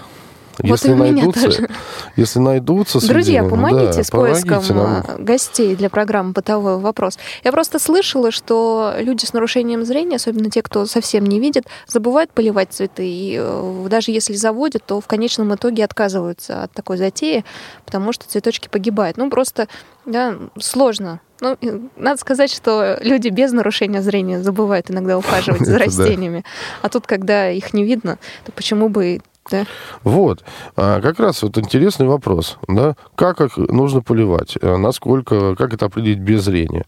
[0.58, 1.68] Вот если, найдутся,
[2.16, 3.06] если найдутся...
[3.06, 5.04] Друзья, среди, помогите да, с поиском нам.
[5.06, 7.18] Э, гостей для программы «Бытовой вопрос».
[7.42, 12.30] Я просто слышала, что люди с нарушением зрения, особенно те, кто совсем не видит, забывают
[12.30, 13.04] поливать цветы.
[13.06, 13.42] И
[13.88, 17.44] даже если заводят, то в конечном итоге отказываются от такой затеи,
[17.84, 19.16] потому что цветочки погибают.
[19.16, 19.68] Ну, просто
[20.06, 26.44] да, сложно ну, надо сказать, что люди без нарушения зрения забывают иногда ухаживать за растениями.
[26.82, 29.66] А тут, когда их не видно, то почему бы да?
[30.02, 30.44] Вот.
[30.76, 32.58] А, как раз вот интересный вопрос.
[32.68, 32.96] Да?
[33.14, 34.56] Как их нужно поливать?
[34.60, 36.84] А, насколько, как это определить без зрения?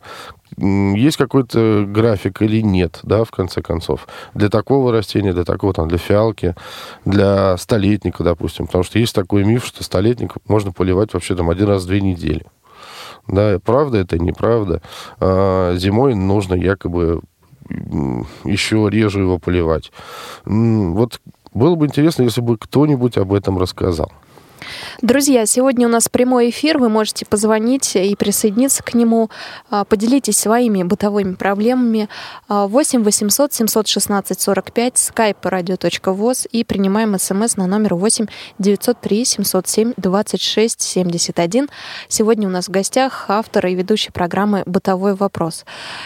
[0.57, 5.89] Есть какой-то график или нет, да, в конце концов, для такого растения, для такого, там,
[5.89, 6.55] для фиалки,
[7.05, 11.67] для столетника, допустим, потому что есть такой миф, что столетник можно поливать вообще там один
[11.67, 12.47] раз в две недели.
[13.27, 14.83] Да, правда это, неправда.
[15.19, 17.21] А зимой нужно якобы
[18.45, 19.91] еще реже его поливать.
[20.45, 21.21] Вот
[21.57, 24.13] было бы интересно, если бы кто-нибудь об этом рассказал.
[25.03, 26.79] Друзья, сегодня у нас прямой эфир.
[26.79, 29.31] Вы можете позвонить и присоединиться к нему.
[29.71, 32.09] А, поделитесь своими бытовыми проблемами.
[32.49, 38.27] 8 800 716 45, skype radio.voz и принимаем смс на номер 8
[38.59, 41.69] 903 707 26 71.
[42.09, 45.65] Сегодня у нас в гостях автор и ведущий программы «Бытовой вопрос».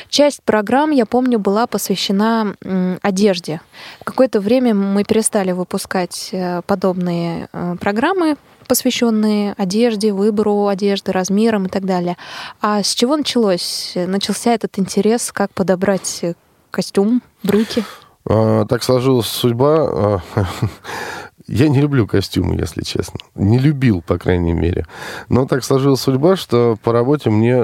[0.09, 2.55] Часть программ, я помню, была посвящена
[3.03, 3.61] одежде.
[4.01, 8.37] В какое-то время мы перестали выпускать э, подобные э, программы,
[8.71, 12.17] посвященные одежде, выбору одежды, размерам и так далее.
[12.61, 13.95] А с чего началось?
[13.97, 16.25] Начался этот интерес, как подобрать
[16.71, 17.85] костюм, брюки?
[18.29, 19.75] А, так сложилась судьба.
[19.81, 20.19] А,
[21.49, 23.19] я не люблю костюмы, если честно.
[23.35, 24.87] Не любил, по крайней мере.
[25.29, 27.57] Но так сложилась судьба, что по работе мне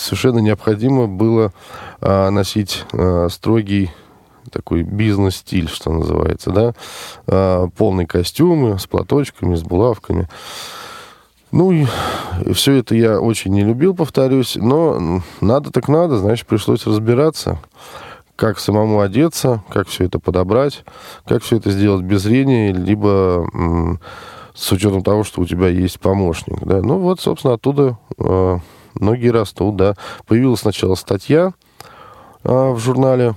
[0.00, 1.52] совершенно необходимо было
[2.00, 2.84] а, носить
[3.28, 3.92] строгий
[4.50, 6.74] такой бизнес-стиль, что называется, да,
[7.26, 10.28] а, полные костюмы с платочками, с булавками.
[11.52, 11.84] Ну, и
[12.52, 17.58] все это я очень не любил, повторюсь, но надо так надо, значит, пришлось разбираться,
[18.36, 20.84] как самому одеться, как все это подобрать,
[21.26, 23.46] как все это сделать без зрения, либо
[24.54, 26.58] с учетом того, что у тебя есть помощник.
[26.62, 26.80] Да?
[26.82, 28.58] Ну вот, собственно, оттуда э,
[28.94, 29.76] ноги растут.
[29.76, 29.94] Да.
[30.26, 31.52] Появилась сначала статья
[32.44, 33.34] э, в журнале,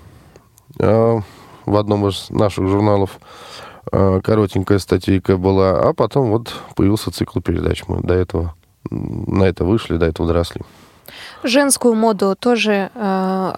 [0.78, 3.20] в одном из наших журналов,
[3.92, 7.84] э, коротенькая статейка была, а потом вот появился цикл передач.
[7.88, 8.56] Мы до этого
[8.90, 10.62] на это вышли, до этого доросли.
[11.44, 13.52] Женскую моду тоже э,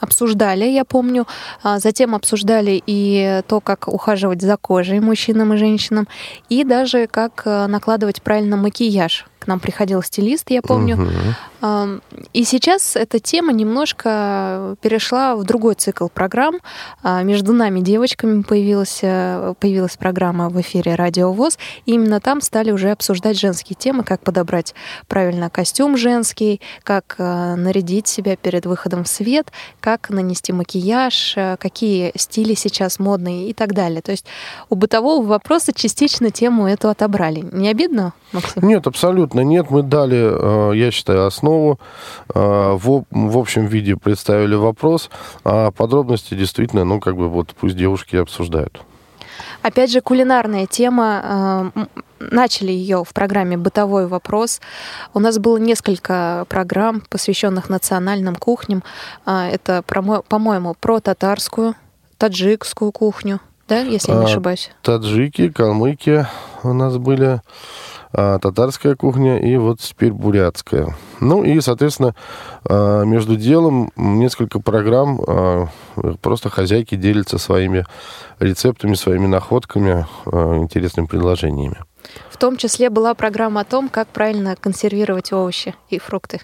[0.00, 1.26] обсуждали, я помню.
[1.62, 6.08] А затем обсуждали и то, как ухаживать за кожей мужчинам и женщинам,
[6.48, 10.96] и даже как накладывать правильно макияж к нам приходил стилист, я помню.
[10.96, 12.00] Угу.
[12.32, 16.56] И сейчас эта тема немножко перешла в другой цикл программ.
[17.02, 21.58] А, между нами девочками появилась, э, появилась программа в эфире «Радио ВОЗ».
[21.86, 24.74] И именно там стали уже обсуждать женские темы, как подобрать
[25.08, 31.56] правильно костюм женский, как э, нарядить себя перед выходом в свет, как нанести макияж, э,
[31.58, 34.02] какие стили сейчас модные и так далее.
[34.02, 34.26] То есть
[34.68, 37.44] у бытового вопроса частично тему эту отобрали.
[37.52, 38.66] Не обидно, Максим?
[38.68, 39.70] Нет, абсолютно абсолютно нет.
[39.70, 41.78] Мы дали, э, я считаю, основу.
[42.34, 45.10] Э, в, в общем виде представили вопрос,
[45.44, 48.80] а подробности действительно, ну, как бы вот пусть девушки обсуждают.
[49.62, 51.72] Опять же, кулинарная тема.
[51.76, 51.86] Э,
[52.18, 54.60] начали ее в программе «Бытовой вопрос».
[55.14, 58.84] У нас было несколько программ, посвященных национальным кухням.
[59.26, 61.74] Это, по-моему, про татарскую,
[62.18, 64.70] таджикскую кухню, да, если я не ошибаюсь?
[64.82, 66.26] Таджики, калмыки
[66.62, 67.40] у нас были.
[68.14, 70.94] А, татарская кухня и вот теперь бурятская.
[71.20, 72.14] Ну и, соответственно,
[72.64, 75.66] а, между делом несколько программ а,
[76.20, 77.86] просто хозяйки делятся своими
[78.38, 81.78] рецептами, своими находками, интересными предложениями.
[82.30, 86.40] В том числе была программа о том, как правильно консервировать овощи и фрукты.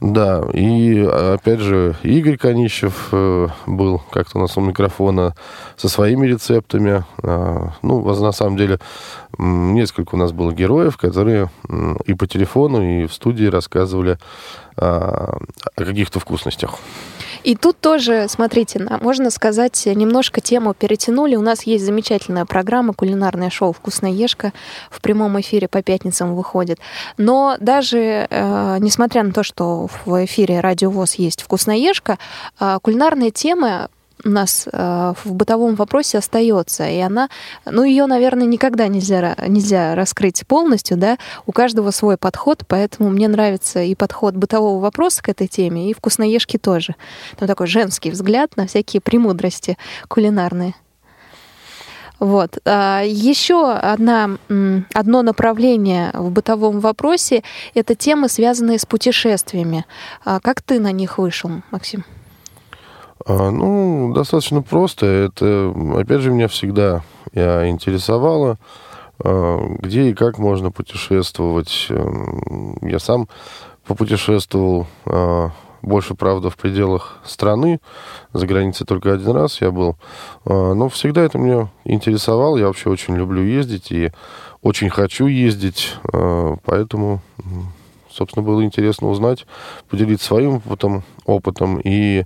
[0.00, 5.34] Да, и опять же, Игорь Конищев э, был как-то у нас у микрофона
[5.76, 7.04] со своими рецептами.
[7.22, 8.80] А, ну, на самом деле,
[9.38, 11.50] несколько у нас было героев, которые
[12.04, 14.18] и по телефону, и в студии рассказывали
[14.76, 15.38] а,
[15.76, 16.78] о каких-то вкусностях.
[17.42, 21.36] И тут тоже, смотрите, можно сказать, немножко тему перетянули.
[21.36, 24.52] У нас есть замечательная программа, кулинарное шоу «Вкусная ешка»
[24.90, 26.78] в прямом эфире по пятницам выходит.
[27.16, 32.18] Но даже э, несмотря на то, что в эфире «Радио ВОЗ» есть «Вкусная ешка»,
[32.60, 33.88] э, кулинарные темы
[34.24, 36.88] у нас э, в бытовом вопросе остается.
[36.88, 37.28] И она,
[37.64, 43.28] ну, ее, наверное, никогда нельзя, нельзя раскрыть полностью, да, у каждого свой подход, поэтому мне
[43.28, 46.94] нравится и подход бытового вопроса к этой теме, и вкусноежки тоже.
[47.36, 49.76] Там такой женский взгляд на всякие премудрости
[50.08, 50.74] кулинарные.
[52.18, 52.58] Вот.
[52.64, 54.38] А еще одна,
[54.94, 57.42] одно направление в бытовом вопросе—
[57.74, 59.84] это темы, связанные с путешествиями.
[60.24, 62.04] А как ты на них вышел, Максим?
[63.24, 65.06] А, ну, достаточно просто.
[65.06, 68.58] Это, опять же, меня всегда я интересовало,
[69.24, 71.86] а, где и как можно путешествовать.
[71.90, 73.28] Эм, я сам
[73.86, 75.50] попутешествовал а,
[75.82, 77.80] больше, правда, в пределах страны.
[78.32, 79.96] За границей только один раз я был.
[80.44, 82.56] Но всегда это меня интересовало.
[82.56, 84.12] Я вообще очень люблю ездить и
[84.62, 85.96] очень хочу ездить.
[86.64, 87.20] Поэтому
[88.12, 89.46] собственно, было интересно узнать,
[89.88, 92.24] поделиться своим опытом, опытом и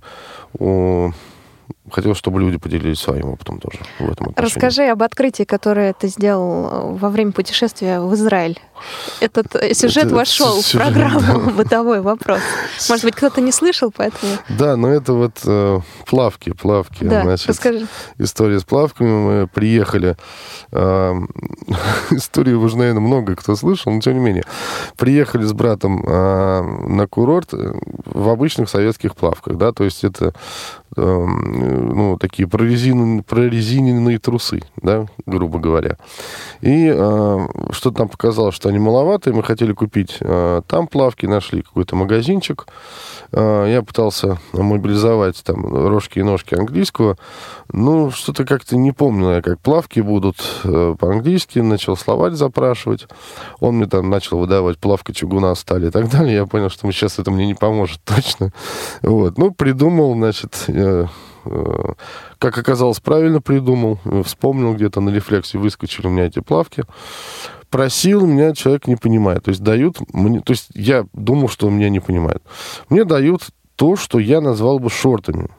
[1.91, 4.55] хотелось, чтобы люди поделились своим опытом тоже в этом отношении.
[4.55, 8.59] Расскажи об открытии, которое ты сделал э, во время путешествия в Израиль.
[9.19, 12.41] Этот э, сюжет это, вошел в программу «Бытовой вопрос».
[12.89, 14.33] Может быть, кто-то не слышал, поэтому...
[14.49, 17.03] Да, но это вот э, плавки, плавки.
[17.03, 17.87] Да, Значит, расскажи.
[18.17, 19.09] История с плавками.
[19.09, 20.15] Мы приехали...
[20.71, 21.13] Э,
[22.11, 24.43] историю уже, наверное, много кто слышал, но тем не менее.
[24.97, 30.33] Приехали с братом э, на курорт в обычных советских плавках, да, то есть это
[30.95, 31.01] э,
[31.77, 35.97] ну, такие прорезиненные, прорезиненные трусы, да, грубо говоря.
[36.61, 41.61] И э, что-то нам показалось, что они маловаты, мы хотели купить э, там плавки, нашли
[41.61, 42.67] какой-то магазинчик.
[43.31, 47.17] Э, я пытался мобилизовать там рожки и ножки английского.
[47.71, 51.59] Ну, что-то как-то не помню, я, как плавки будут э, по-английски.
[51.59, 53.07] Начал словарь запрашивать.
[53.59, 56.35] Он мне там начал выдавать плавка чугуна стали и так далее.
[56.35, 58.51] Я понял, что сейчас это мне не поможет точно.
[59.01, 59.37] Вот.
[59.37, 61.07] Ну, придумал, значит, э,
[62.39, 63.99] как оказалось, правильно придумал.
[64.23, 66.83] Вспомнил где-то на рефлексе, выскочили у меня эти плавки
[67.69, 69.43] просил, меня человек не понимает.
[69.43, 70.41] То есть дают мне...
[70.41, 72.41] То есть я думал, что меня не понимают.
[72.89, 73.41] Мне дают
[73.75, 75.49] то, что я назвал бы шортами.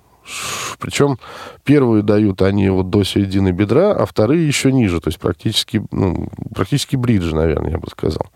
[0.79, 1.19] Причем
[1.65, 6.29] первые дают они вот до середины бедра, а вторые еще ниже, то есть практически, ну,
[6.55, 8.27] практически бриджи, наверное, я бы сказал.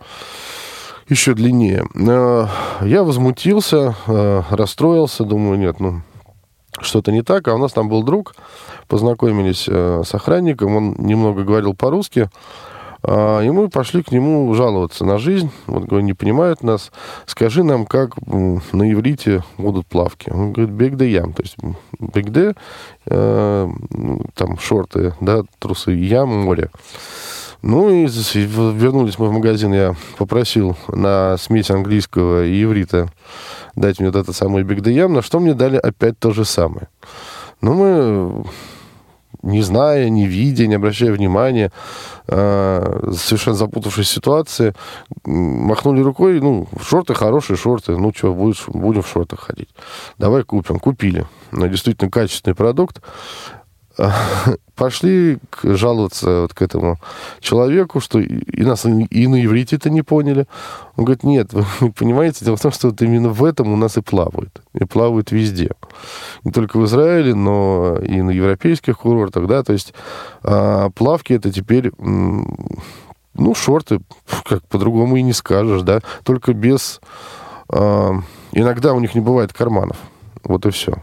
[1.09, 1.85] Еще длиннее.
[1.95, 2.47] Э,
[2.81, 6.03] я возмутился, э, расстроился, думаю, нет, ну,
[6.81, 8.35] что-то не так, а у нас там был друг,
[8.88, 12.31] познакомились э, с охранником, он немного говорил по-русски,
[13.04, 15.50] а, и мы пошли к нему жаловаться на жизнь.
[15.66, 16.92] Вот, говорю, не понимают нас.
[17.27, 20.31] Скажи нам, как на иврите будут плавки.
[20.31, 21.33] Он говорит, бегде ям.
[21.33, 21.56] То есть
[21.98, 22.54] бегде,
[23.06, 23.68] э,
[24.35, 26.70] там шорты, да, трусы, ям, море.
[27.63, 33.08] Ну и вернулись мы в магазин, я попросил на смесь английского и иврита
[33.77, 36.88] дать мне вот это самое бигдаям, на что мне дали опять то же самое.
[37.60, 38.44] Ну, мы,
[39.42, 41.71] не зная, не видя, не обращая внимания,
[42.27, 44.75] э, совершенно запутавшись в ситуации,
[45.25, 49.69] махнули рукой, ну, шорты хорошие, шорты, ну, что, будешь, будем в шортах ходить.
[50.19, 50.81] Давай купим.
[50.81, 51.27] Купили.
[51.52, 53.00] Но действительно качественный продукт.
[54.75, 56.99] пошли жаловаться вот к этому
[57.40, 60.47] человеку, что и нас и на иврите это не поняли.
[60.97, 63.97] Он говорит, нет, вы понимаете, дело в том, что вот именно в этом у нас
[63.97, 64.63] и плавают.
[64.75, 65.71] И плавают везде.
[66.45, 69.95] Не только в Израиле, но и на европейских курортах, да, то есть
[70.43, 74.01] а, плавки это теперь ну, шорты,
[74.45, 77.01] как по-другому и не скажешь, да, только без...
[77.69, 78.13] А,
[78.53, 79.97] иногда у них не бывает карманов.
[80.45, 80.95] Вот и все.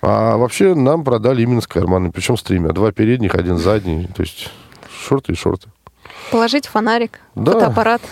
[0.00, 2.70] А вообще нам продали именно с карманами, причем с тремя.
[2.70, 4.08] Два передних, один задний.
[4.14, 4.50] То есть
[5.06, 5.68] шорты и шорты.
[6.30, 7.52] Положить фонарик, да.
[7.52, 8.02] фотоаппарат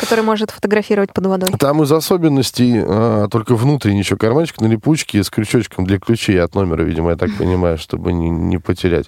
[0.00, 1.50] который может фотографировать под водой.
[1.58, 6.54] Там из особенностей а, только внутренний еще карманчик на липучке с крючочком для ключей от
[6.54, 9.06] номера, видимо, я так понимаю, чтобы не, не потерять.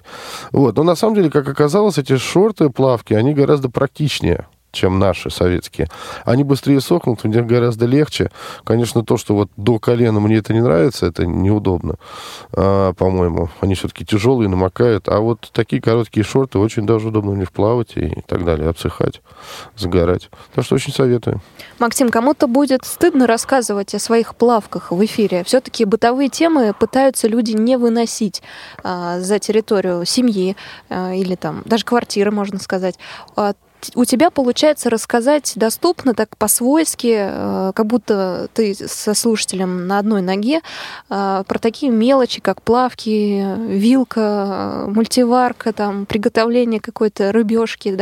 [0.51, 0.77] Вот.
[0.77, 5.87] Но на самом деле, как оказалось, эти шорты, плавки, они гораздо практичнее чем наши советские.
[6.25, 8.31] Они быстрее сохнут, у них гораздо легче.
[8.63, 11.95] Конечно, то, что вот до колена мне это не нравится, это неудобно,
[12.53, 13.49] а, по-моему.
[13.59, 15.07] Они все-таки тяжелые, намокают.
[15.09, 19.21] А вот такие короткие шорты очень даже удобно в них плавать и так далее, обсыхать,
[19.75, 20.29] загорать.
[20.53, 21.41] Так что очень советую.
[21.79, 25.43] Максим, кому-то будет стыдно рассказывать о своих плавках в эфире.
[25.43, 28.41] Все-таки бытовые темы пытаются люди не выносить
[28.83, 30.55] а, за территорию семьи
[30.89, 32.97] а, или там даже квартиры, можно сказать.
[33.35, 33.53] А
[33.95, 40.21] у тебя получается рассказать доступно, так по-свойски, э, как будто ты со слушателем на одной
[40.21, 40.61] ноге,
[41.09, 47.95] э, про такие мелочи, как плавки, вилка, мультиварка, там, приготовление какой-то рыбешки,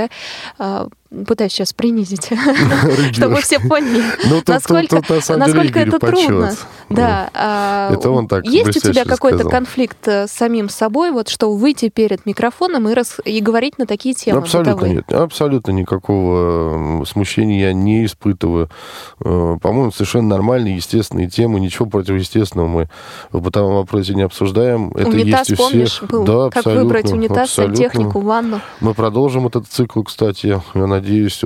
[0.57, 0.89] да,
[1.25, 2.29] пытаюсь сейчас принизить,
[3.13, 5.01] чтобы все поняли, ну, насколько,
[5.35, 6.55] насколько это трудно.
[6.89, 7.29] Да.
[7.33, 11.53] А, это он так Есть у тебя какой-то конфликт э, с самим собой, вот что
[11.53, 14.39] выйти перед микрофоном и, рас, и говорить на такие темы?
[14.39, 14.95] Абсолютно бытовые?
[14.95, 15.13] нет.
[15.13, 18.69] Абсолютно никакого смущения я не испытываю.
[19.23, 21.59] Э, по-моему, совершенно нормальные, естественные темы.
[21.59, 22.89] Ничего противоестественного мы
[23.31, 24.91] в бытовом вопросе не обсуждаем.
[24.91, 26.09] Это унитаз, есть у помнишь, всех.
[26.09, 26.23] был?
[26.23, 28.61] Да, как выбрать унитаз, сантехнику, ванну?
[28.79, 30.61] Мы продолжим этот цикл, кстати.
[30.73, 31.39] Я надеюсь,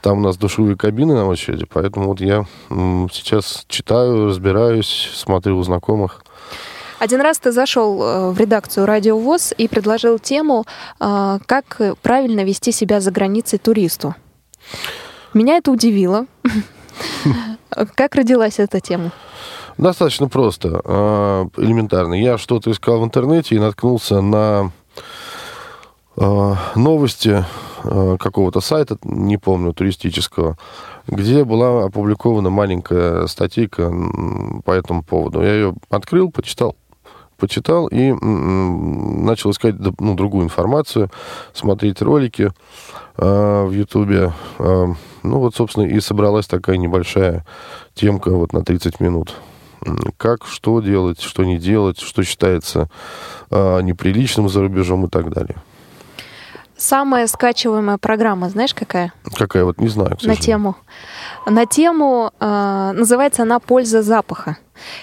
[0.00, 2.44] там у нас душевые кабины на очереди, поэтому вот я
[3.12, 6.22] сейчас читаю, разбираюсь, смотрю у знакомых.
[6.98, 10.64] Один раз ты зашел э, в редакцию Радио ВОЗ и предложил тему,
[10.98, 14.16] э, как правильно вести себя за границей туристу.
[15.32, 16.26] Меня это удивило.
[17.94, 19.12] Как родилась эта тема?
[19.76, 22.14] Достаточно просто, э, элементарно.
[22.14, 24.72] Я что-то искал в интернете и наткнулся на
[26.74, 27.44] новости
[27.84, 30.56] Э, какого-то сайта, не помню, туристического,
[31.06, 33.92] где была опубликована маленькая статейка
[34.64, 35.42] по этому поводу.
[35.42, 36.76] Я ее открыл, почитал,
[37.36, 41.10] почитал и начал искать ну, другую информацию,
[41.52, 42.50] смотреть ролики
[43.16, 44.32] э, в Ютубе.
[44.58, 44.86] Э,
[45.22, 47.44] ну вот, собственно, и собралась такая небольшая
[47.94, 49.34] темка вот на 30 минут.
[50.16, 52.90] Как, что делать, что не делать, что считается
[53.50, 55.56] э, неприличным за рубежом и так далее.
[56.78, 59.12] Самая скачиваемая программа, знаешь, какая?
[59.34, 59.64] Какая?
[59.64, 60.16] Вот не знаю.
[60.22, 60.76] На тему.
[61.44, 64.58] На тему, э, называется она «Польза запаха».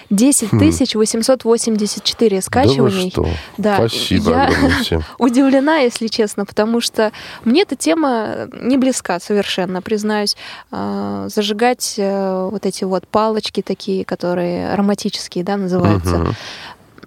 [0.08, 2.40] 10 884 хм.
[2.40, 3.12] скачиваний.
[3.14, 3.38] Да, вы что?
[3.58, 3.76] да.
[3.76, 4.50] Спасибо Я
[4.82, 5.02] всем.
[5.18, 7.12] удивлена, если честно, потому что
[7.44, 10.34] мне эта тема не близка совершенно, признаюсь.
[10.70, 16.34] А, зажигать э, вот эти вот палочки такие, которые ароматические, да, называются.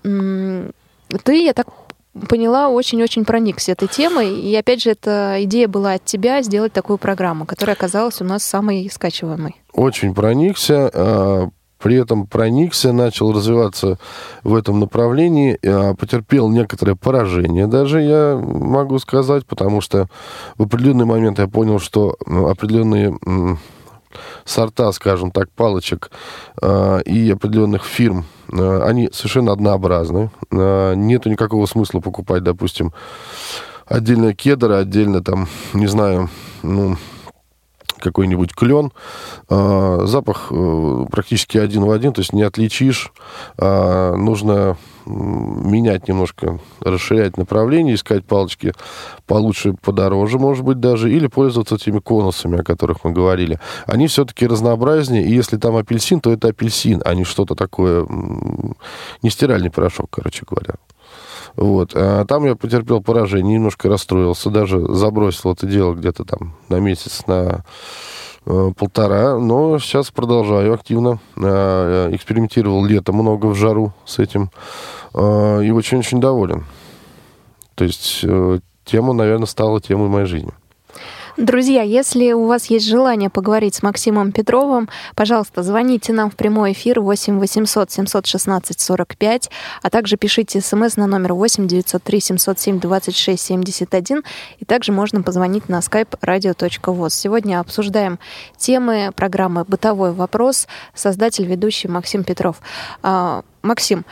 [0.03, 0.71] Угу.
[1.23, 1.67] Ты, я так
[2.27, 4.39] поняла, очень-очень проникся этой темой.
[4.39, 8.43] И опять же, эта идея была от тебя сделать такую программу, которая оказалась у нас
[8.43, 9.55] самой скачиваемой.
[9.73, 10.89] Очень проникся.
[10.93, 11.49] А,
[11.81, 13.97] при этом проникся, начал развиваться
[14.43, 20.09] в этом направлении, а, потерпел некоторое поражение даже, я могу сказать, потому что
[20.57, 23.17] в определенный момент я понял, что определенные
[24.45, 26.11] сорта, скажем так, палочек
[26.61, 30.31] а, и определенных фирм, а, они совершенно однообразны.
[30.51, 32.93] А, нету никакого смысла покупать, допустим,
[33.85, 36.29] отдельно кедр, отдельно там, не знаю,
[36.63, 36.97] ну,
[37.99, 38.91] какой-нибудь клен,
[39.49, 43.11] э, запах э, практически один в один, то есть не отличишь.
[43.57, 48.73] Э, нужно менять немножко, расширять направление, искать палочки
[49.25, 53.59] получше, подороже, может быть, даже, или пользоваться этими конусами, о которых мы говорили.
[53.87, 58.05] Они все-таки разнообразнее, и если там апельсин, то это апельсин, а не что-то такое,
[59.23, 60.75] не стиральный порошок, короче говоря.
[61.59, 61.91] Вот.
[61.93, 67.27] А там я потерпел поражение, немножко расстроился, даже забросил это дело где-то там на месяц,
[67.27, 67.65] на
[68.45, 71.19] э, полтора, но сейчас продолжаю активно.
[71.35, 74.51] Э, экспериментировал лето много в жару с этим
[75.13, 76.63] э, и очень-очень доволен.
[77.75, 80.53] То есть э, тема, наверное, стала темой моей жизни.
[81.39, 86.73] Друзья, если у вас есть желание поговорить с Максимом Петровым, пожалуйста, звоните нам в прямой
[86.73, 89.49] эфир 8 800 716 45,
[89.81, 94.23] а также пишите смс на номер 8 903 707 26 71,
[94.59, 97.11] и также можно позвонить на skype radio.voz.
[97.11, 98.19] Сегодня обсуждаем
[98.57, 102.57] темы программы «Бытовой вопрос», создатель, ведущий Максим Петров.
[103.01, 104.05] А, Максим,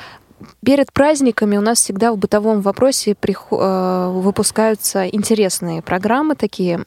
[0.64, 6.86] перед праздниками у нас всегда в бытовом вопросе э, выпускаются интересные программы, такие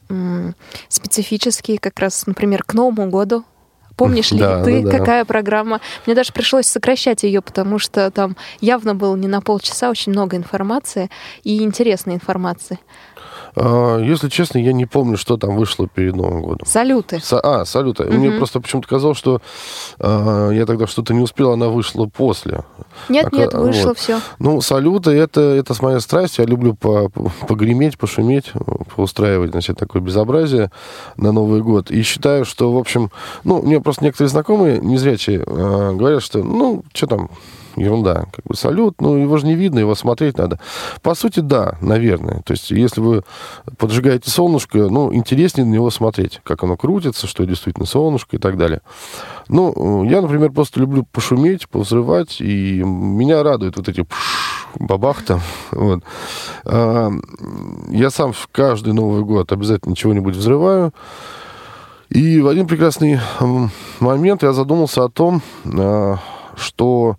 [0.87, 3.43] специфические, как раз, например, к Новому году.
[3.97, 4.97] Помнишь ли да, ты, да, да.
[4.97, 5.79] какая программа?
[6.05, 10.37] Мне даже пришлось сокращать ее, потому что там явно было не на полчаса очень много
[10.37, 11.09] информации
[11.43, 12.79] и интересной информации.
[13.55, 16.65] А, если честно, я не помню, что там вышло перед Новым годом.
[16.65, 17.17] Салюты.
[17.17, 18.03] Са- а, салюты.
[18.03, 18.13] Угу.
[18.13, 19.41] Мне просто почему-то казалось, что
[19.99, 22.63] э, я тогда что-то не успел, она вышла после.
[23.09, 23.97] Нет, а, нет, вышло вот.
[23.97, 24.19] все.
[24.39, 26.37] Ну, салюты это, это с моей страсть.
[26.37, 27.09] Я люблю по,
[27.47, 28.51] погреметь, пошуметь,
[28.95, 30.71] поустраивать, значит, такое безобразие
[31.17, 31.91] на Новый год.
[31.91, 33.11] И считаю, что, в общем,
[33.43, 37.29] ну, мне просто некоторые знакомые незрячие э, говорят, что, ну, что там,
[37.75, 38.25] ерунда.
[38.31, 40.59] Как бы салют, ну, его же не видно, его смотреть надо.
[41.01, 42.41] По сути, да, наверное.
[42.43, 43.23] То есть, если вы
[43.77, 48.57] поджигаете солнышко, ну, интереснее на него смотреть, как оно крутится, что действительно солнышко и так
[48.57, 48.81] далее.
[49.47, 54.05] Ну, я, например, просто люблю пошуметь, повзрывать, и меня радуют вот эти
[54.79, 55.41] бабах там.
[55.71, 56.03] Вот.
[56.65, 57.09] А,
[57.89, 60.93] я сам в каждый Новый год обязательно чего-нибудь взрываю.
[62.09, 63.19] И в один прекрасный
[63.99, 66.17] момент я задумался о том, а,
[66.61, 67.17] что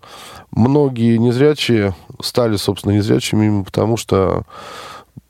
[0.51, 4.43] многие незрячие стали, собственно, незрячими потому, что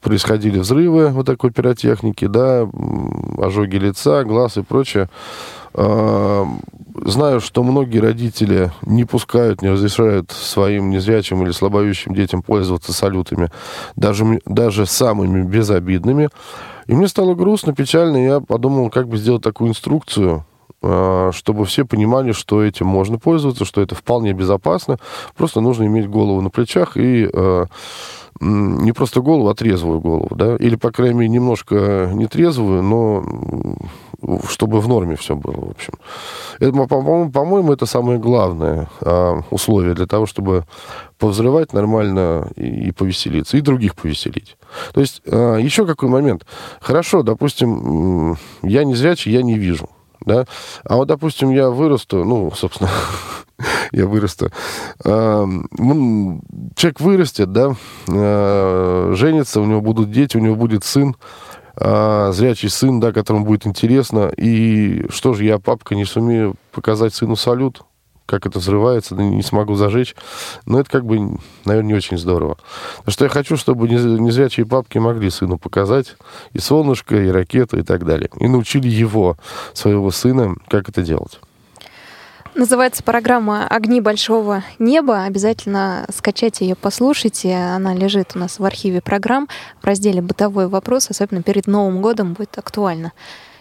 [0.01, 2.69] происходили взрывы вот такой пиротехники, да,
[3.37, 5.09] ожоги лица, глаз и прочее.
[5.73, 6.45] А,
[7.05, 13.49] знаю, что многие родители не пускают, не разрешают своим незрячим или слабовидящим детям пользоваться салютами,
[13.95, 16.29] даже, даже самыми безобидными.
[16.85, 20.45] И мне стало грустно, печально, я подумал, как бы сделать такую инструкцию,
[20.83, 24.97] чтобы все понимали, что этим можно пользоваться, что это вполне безопасно.
[25.35, 27.65] Просто нужно иметь голову на плечах и а,
[28.41, 33.23] не просто голову, а трезвую голову, да, или, по крайней мере, немножко нетрезвую, но
[34.49, 35.93] чтобы в норме все было, в общем.
[36.59, 40.65] Это, по-моему, по-моему, это самое главное а, условие для того, чтобы
[41.17, 44.57] повзрывать нормально и, и повеселиться, и других повеселить.
[44.93, 46.45] То есть, еще какой момент.
[46.81, 49.87] Хорошо, допустим, я не зрячий, я не вижу
[50.25, 50.45] да.
[50.83, 52.89] А вот, допустим, я вырасту, ну, собственно,
[53.91, 54.49] я вырасту.
[55.03, 57.75] Человек вырастет, да,
[58.09, 61.15] а, женится, у него будут дети, у него будет сын,
[61.75, 64.31] а, зрячий сын, да, которому будет интересно.
[64.35, 67.83] И что же, я, папка, не сумею показать сыну салют?
[68.25, 70.15] Как это взрывается, не смогу зажечь.
[70.65, 72.57] Но это как бы, наверное, не очень здорово.
[72.97, 76.15] Потому что я хочу, чтобы незрячие папки могли сыну показать
[76.53, 78.29] и солнышко, и ракету, и так далее.
[78.39, 79.37] И научили его,
[79.73, 81.39] своего сына, как это делать.
[82.55, 85.23] Называется программа «Огни большого неба».
[85.23, 87.55] Обязательно скачайте ее, послушайте.
[87.55, 89.49] Она лежит у нас в архиве программ
[89.81, 91.09] в разделе «Бытовой вопрос».
[91.09, 93.11] Особенно перед Новым годом будет актуально.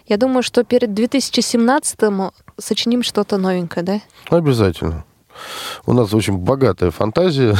[0.05, 4.01] Я думаю, что перед 2017-м сочиним что-то новенькое, да?
[4.29, 5.05] Обязательно.
[5.85, 7.55] У нас очень богатая фантазия.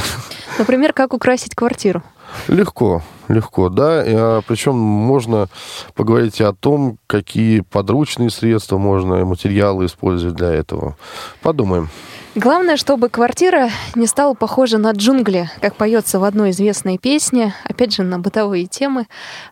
[0.60, 2.04] Например, как украсить квартиру?
[2.48, 4.04] Легко, легко, да.
[4.06, 5.48] А, причем можно
[5.94, 10.98] поговорить о том, какие подручные средства можно, материалы использовать для этого.
[11.42, 11.90] Подумаем.
[12.36, 17.54] Главное, чтобы квартира не стала похожа на джунгли, как поется в одной известной песне.
[17.64, 19.08] Опять же, на бытовые темы.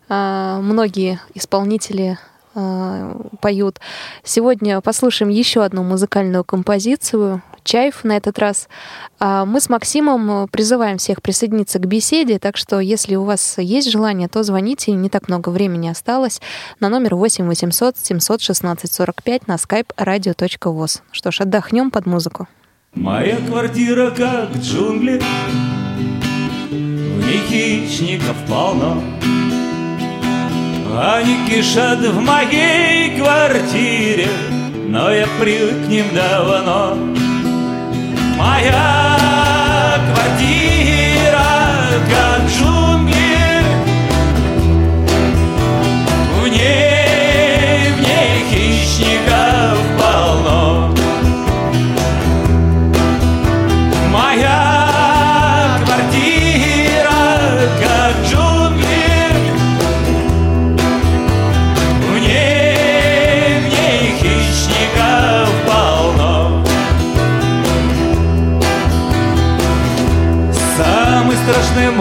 [0.08, 2.18] А, многие исполнители
[2.54, 3.80] э, поют.
[4.22, 8.68] Сегодня послушаем еще одну музыкальную композицию Чаев на этот раз.
[9.18, 13.90] А мы с Максимом призываем всех присоединиться к беседе, так что если у вас есть
[13.90, 16.40] желание, то звоните, не так много времени осталось,
[16.80, 21.02] на номер 8 800 716 45 на skype radio.voz.
[21.12, 22.48] Что ж, отдохнем под музыку.
[22.94, 25.22] Моя квартира как джунгли,
[26.70, 29.02] в ней хищников полно,
[30.94, 34.28] Они кишат в моей квартире,
[34.88, 36.94] но я привык к ним давно.
[38.36, 39.21] Моя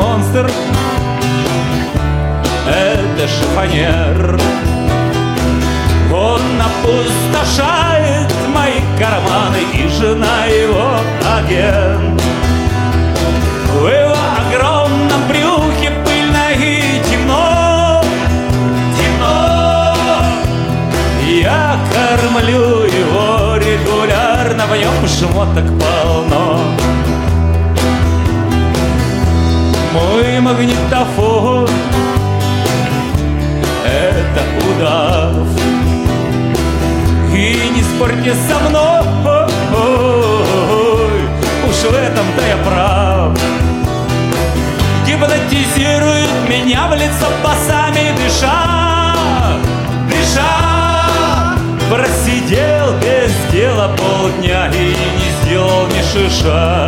[0.02, 0.50] монстр.
[2.68, 4.40] Это шифонер
[6.14, 10.90] Он опустошает мои карманы И жена его
[11.38, 12.22] агент.
[13.74, 18.04] В его огромном брюхе пыльно и темно.
[18.98, 19.96] Темно.
[21.28, 26.41] Я кормлю его регулярно В нем шмоток полно
[30.22, 31.68] мой магнитофон.
[33.86, 35.48] Это удав.
[37.34, 39.02] И не спорьте со мной.
[41.68, 43.38] Уж в этом-то я прав.
[45.08, 49.16] Гипнотизирует меня в лицо басами дыша
[50.10, 51.56] Дыша.
[51.90, 56.88] Просидел без дела полдня И не сделал ни шиша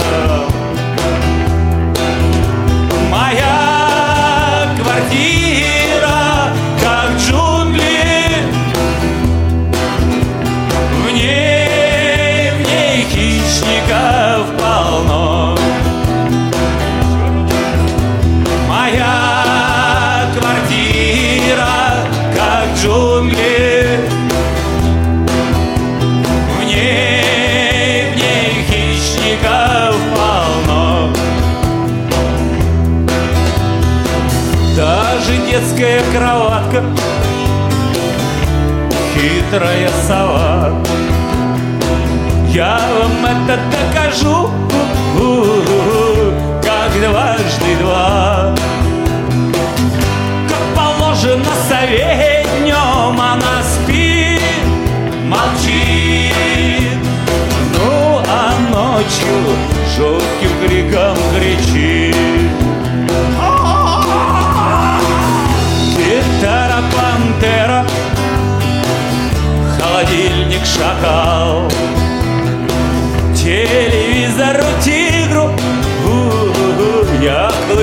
[39.54, 40.84] Хитрая сова.
[42.50, 44.50] Я вам это докажу
[46.64, 48.56] Как дважды два.
[50.50, 54.42] Как положено сове днем Она спит,
[55.28, 56.98] молчит.
[57.78, 59.38] Ну а ночью
[59.96, 61.73] жутким криком кричит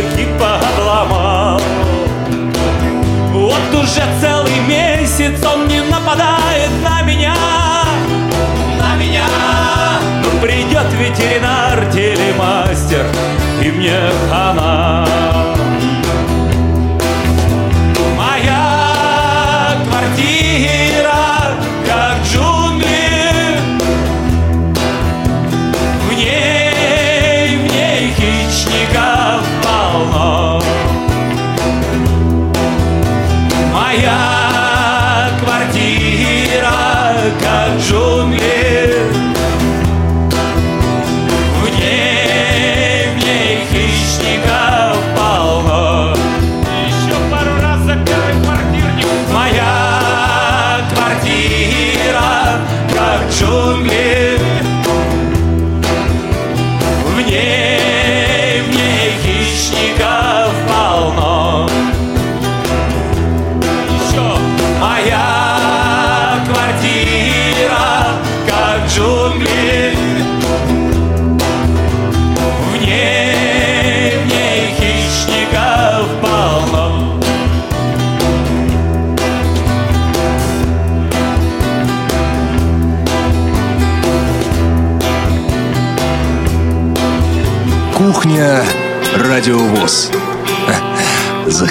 [0.00, 1.60] клыки пообломал.
[3.32, 6.49] Вот уже целый месяц он не нападает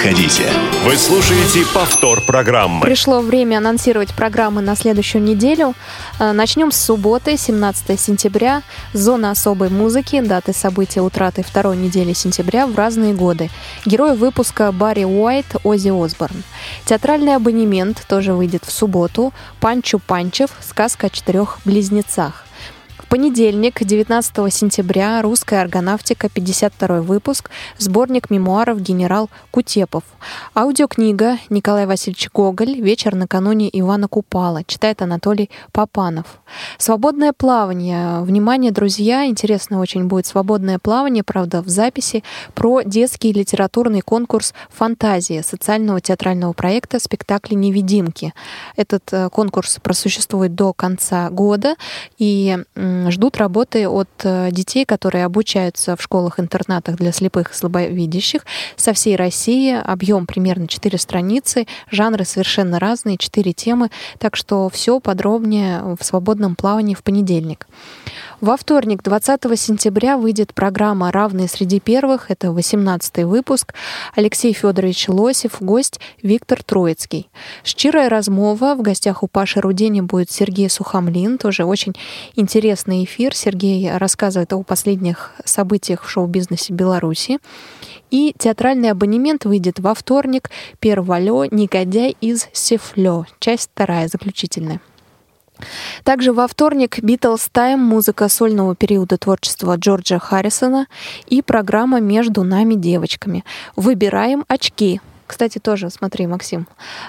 [0.02, 0.50] Заходите.
[0.86, 2.80] Вы слушаете повтор программы.
[2.80, 5.74] Пришло время анонсировать программы на следующую неделю.
[6.22, 8.62] Э, Начнем с субботы, 17 сентября.
[8.94, 10.22] Зона особой музыки.
[10.22, 13.50] Даты события утраты второй недели сентября в разные годы.
[13.86, 16.44] Герой выпуска Барри Уайт, Оззи Осборн.
[16.86, 19.34] Театральный абонемент тоже выйдет в субботу.
[19.60, 20.52] Панчу Панчев.
[20.62, 22.46] Сказка о четырех близнецах.
[23.10, 27.50] Понедельник, 19 сентября, «Русская аргонавтика», 52 выпуск,
[27.80, 30.04] сборник мемуаров «Генерал Кутепов».
[30.56, 36.40] Аудиокнига Николай Васильевич Гоголь «Вечер накануне Ивана Купала», читает Анатолий Попанов.
[36.78, 38.22] Свободное плавание.
[38.22, 45.42] Внимание, друзья, интересно очень будет свободное плавание, правда, в записи, про детский литературный конкурс «Фантазия»
[45.42, 48.34] социального театрального проекта «Спектакли невидимки».
[48.76, 51.76] Этот э, конкурс просуществует до конца года,
[52.20, 52.58] и
[53.10, 58.46] ждут работы от э, детей, которые обучаются в школах-интернатах для слепых и слабовидящих
[58.76, 59.74] со всей России.
[59.74, 63.90] Объем примерно 4 страницы, жанры совершенно разные, 4 темы.
[64.18, 67.68] Так что все подробнее в свободном плавании в понедельник.
[68.42, 72.32] Во вторник, 20 сентября, выйдет программа «Равные среди первых».
[72.32, 73.74] Это 18 выпуск.
[74.16, 77.30] Алексей Федорович Лосев, гость Виктор Троицкий.
[77.66, 78.76] Щирая размова.
[78.76, 81.38] В гостях у Паши Рудени будет Сергей Сухомлин.
[81.38, 81.94] Тоже очень
[82.38, 83.36] интересный эфир.
[83.36, 87.40] Сергей рассказывает о последних событиях в шоу-бизнесе Беларуси.
[88.12, 90.50] И театральный абонемент выйдет во вторник.
[90.80, 93.26] Перволё «Негодяй из Сефлё».
[93.40, 94.82] Часть вторая, заключительная.
[96.04, 100.88] Также во вторник Beatles Time, музыка сольного периода творчества Джорджа Харрисона
[101.28, 103.44] и программа «Между нами девочками».
[103.76, 105.02] Выбираем очки.
[105.30, 106.66] Кстати, тоже, смотри, Максим,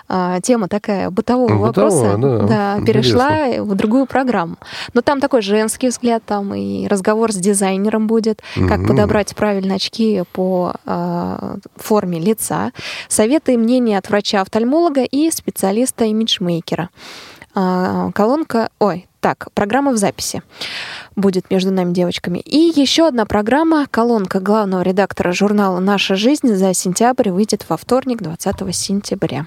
[0.07, 4.57] а, тема такая бытового Бытового, вопроса да, да, перешла в другую программу.
[4.93, 8.69] Но там такой женский взгляд, там и разговор с дизайнером будет, угу.
[8.69, 12.73] как подобрать правильно очки по э, форме лица,
[13.09, 16.91] советы и мнения от врача-офтальмолога и специалиста-имиджмейкера.
[17.55, 20.43] А, колонка, ой, так, программа в записи
[21.15, 22.39] будет между нами девочками.
[22.39, 28.23] И еще одна программа, колонка главного редактора журнала «Наша жизнь» за сентябрь выйдет во вторник,
[28.23, 29.47] 20 сентября.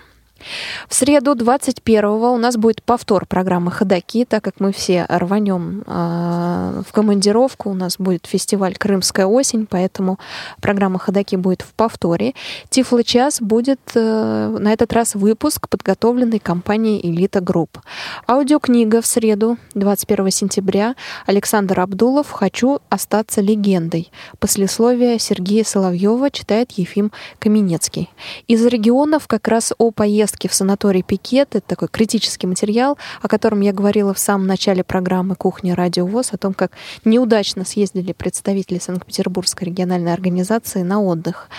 [0.87, 6.83] В среду 21-го у нас будет повтор программы «Ходоки», так как мы все рванем э,
[6.87, 7.69] в командировку.
[7.69, 10.19] У нас будет фестиваль «Крымская осень», поэтому
[10.61, 12.33] программа «Ходоки» будет в повторе.
[12.69, 17.79] Тифло-час будет э, на этот раз выпуск, подготовленный компанией «Элита Групп».
[18.27, 20.95] Аудиокнига в среду 21 сентября.
[21.25, 24.11] Александр Абдулов «Хочу остаться легендой».
[24.39, 28.09] Послесловие Сергея Соловьева читает Ефим Каменецкий.
[28.47, 31.55] Из регионов как раз о поездке поездки в санаторий Пикет.
[31.55, 36.33] Это такой критический материал, о котором я говорила в самом начале программы «Кухня Радио ВОЗ»,
[36.33, 36.71] о том, как
[37.05, 41.49] неудачно съездили представители Санкт-Петербургской региональной организации на отдых.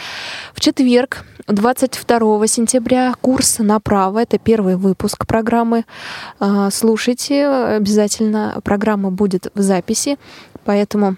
[0.55, 4.20] В четверг, 22 сентября, курс «Направо».
[4.22, 5.85] Это первый выпуск программы.
[6.41, 8.61] А, слушайте обязательно.
[8.64, 10.16] Программа будет в записи,
[10.64, 11.16] поэтому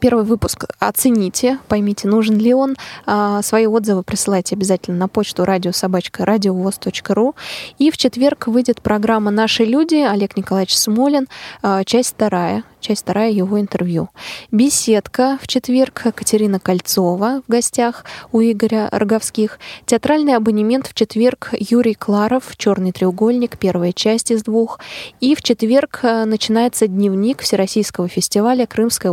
[0.00, 2.76] первый выпуск оцените, поймите, нужен ли он.
[3.06, 7.34] А, свои отзывы присылайте обязательно на почту радиособачка радиовоз.ру.
[7.78, 11.26] И в четверг выйдет программа «Наши люди» Олег Николаевич Смолин,
[11.62, 14.10] а, часть вторая часть вторая его интервью.
[14.50, 19.58] Беседка в четверг Катерина Кольцова в гостях у Игоря Роговских.
[19.86, 24.80] Театральный абонемент в четверг Юрий Кларов, «Черный треугольник», первая часть из двух.
[25.20, 29.12] И в четверг начинается дневник Всероссийского фестиваля «Крымская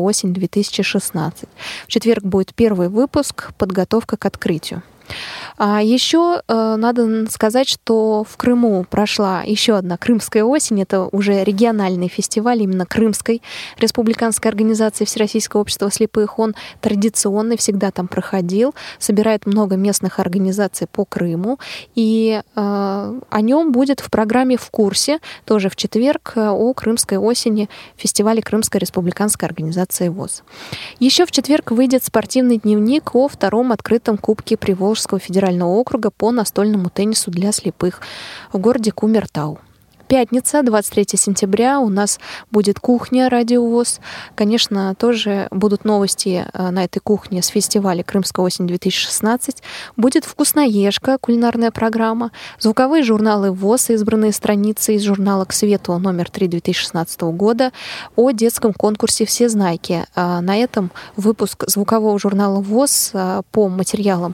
[0.55, 1.47] осень-2016».
[1.85, 4.81] В четверг будет первый выпуск «Подготовка к открытию».
[5.57, 10.81] А еще э, надо сказать, что в Крыму прошла еще одна Крымская осень.
[10.81, 13.41] Это уже региональный фестиваль именно Крымской
[13.77, 16.39] республиканской организации Всероссийского общества слепых.
[16.39, 21.59] Он традиционный, всегда там проходил, собирает много местных организаций по Крыму.
[21.95, 27.17] И э, о нем будет в программе «В курсе» тоже в четверг э, о Крымской
[27.17, 30.43] осени фестивале Крымской республиканской организации ВОЗ.
[30.99, 34.57] Еще в четверг выйдет спортивный дневник о втором открытом Кубке
[34.99, 38.01] Приволжского федерального округа по настольному теннису для слепых
[38.51, 39.57] в городе Кумертау.
[40.09, 43.99] Пятница, 23 сентября, у нас будет кухня радиовоз.
[44.33, 49.57] Конечно, тоже будут новости э, на этой кухне с фестиваля «Крымская осень-2016».
[49.97, 56.47] Будет вкусноежка, кулинарная программа, звуковые журналы ВОЗ, избранные страницы из журнала «К свету» номер 3
[56.47, 57.71] 2016 года
[58.15, 60.07] о детском конкурсе «Все знайки».
[60.15, 64.33] А на этом выпуск звукового журнала ВОЗ э, по материалам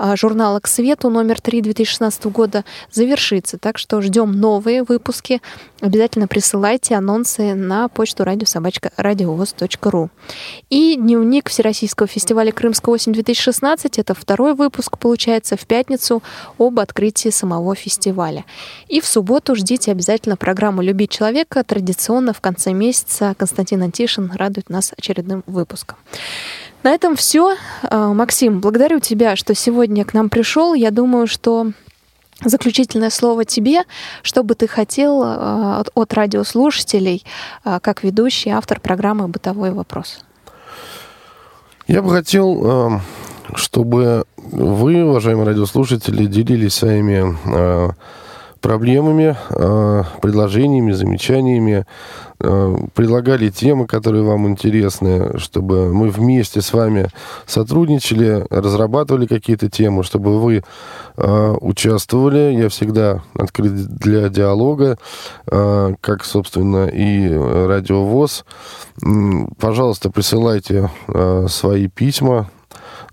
[0.00, 3.56] э, журнала «К свету» номер 3 2016 года завершится.
[3.56, 5.42] Так что ждем новые выпуски выпуске.
[5.80, 10.10] Обязательно присылайте анонсы на почту радиособачка радиовоз.ру.
[10.70, 16.22] И дневник Всероссийского фестиваля «Крымская осень-2016»— это второй выпуск, получается, в пятницу
[16.58, 18.44] об открытии самого фестиваля.
[18.88, 21.62] И в субботу ждите обязательно программу «Любить человека».
[21.62, 25.98] Традиционно в конце месяца Константин Антишин радует нас очередным выпуском.
[26.82, 27.56] На этом все.
[27.82, 30.74] А, Максим, благодарю тебя, что сегодня к нам пришел.
[30.74, 31.72] Я думаю, что
[32.44, 33.84] заключительное слово тебе,
[34.22, 37.24] что бы ты хотел от, от радиослушателей,
[37.62, 40.20] как ведущий, автор программы «Бытовой вопрос».
[41.88, 43.00] Я бы хотел,
[43.54, 47.94] чтобы вы, уважаемые радиослушатели, делились своими
[48.62, 51.84] проблемами, э, предложениями, замечаниями,
[52.40, 57.08] э, предлагали темы, которые вам интересны, чтобы мы вместе с вами
[57.46, 60.62] сотрудничали, разрабатывали какие-то темы, чтобы вы
[61.16, 62.54] э, участвовали.
[62.54, 64.96] Я всегда открыт для диалога,
[65.44, 68.44] как, собственно, и радиовоз.
[69.58, 70.90] Пожалуйста, присылайте
[71.48, 72.50] свои письма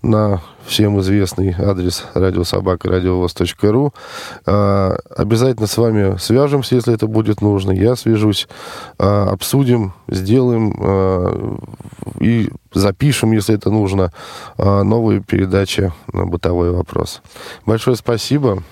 [0.02, 0.40] на
[0.70, 3.92] всем известный адрес радиособака радиовоз.ру.
[4.46, 7.72] А, обязательно с вами свяжемся, если это будет нужно.
[7.72, 8.46] Я свяжусь,
[8.96, 11.58] а, обсудим, сделаем а,
[12.20, 14.12] и запишем, если это нужно,
[14.56, 17.20] новые передачи бытовой вопрос.
[17.66, 18.62] Большое спасибо.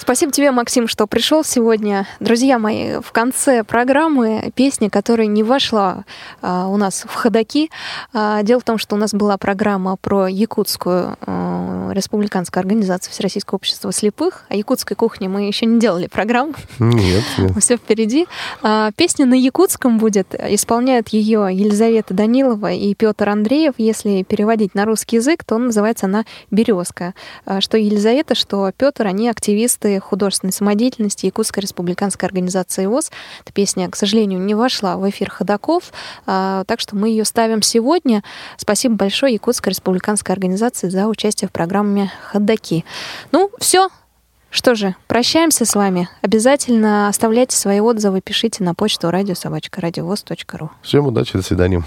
[0.00, 2.06] Спасибо тебе, Максим, что пришел сегодня.
[2.20, 6.04] Друзья мои, в конце программы песня, которая не вошла
[6.40, 7.70] а, у нас в ходаки.
[8.14, 13.56] А, дело в том, что у нас была программа про якутскую а, республиканскую организацию Всероссийского
[13.56, 14.46] общества слепых.
[14.48, 16.54] О якутской кухне мы еще не делали программу.
[16.78, 17.52] Нет, нет.
[17.60, 18.26] Все впереди.
[18.62, 20.34] А, песня на якутском будет.
[20.34, 23.74] Исполняют ее Елизавета Данилова и Петр Андреев.
[23.76, 27.12] Если переводить на русский язык, то называется она «Березка».
[27.44, 33.10] А, что Елизавета, что Петр, они активисты артисты художественной самодеятельности Якутской республиканской организации ВОЗ.
[33.42, 35.92] Эта песня, к сожалению, не вошла в эфир ходаков,
[36.26, 38.22] а, так что мы ее ставим сегодня.
[38.56, 42.84] Спасибо большое Якутской республиканской организации за участие в программе «Ходаки».
[43.32, 43.88] Ну, все,
[44.50, 46.08] что же, прощаемся с вами.
[46.22, 50.70] Обязательно оставляйте свои отзывы, пишите на почту радиособачка.радиовоз.ру.
[50.82, 51.82] Всем удачи, до свидания.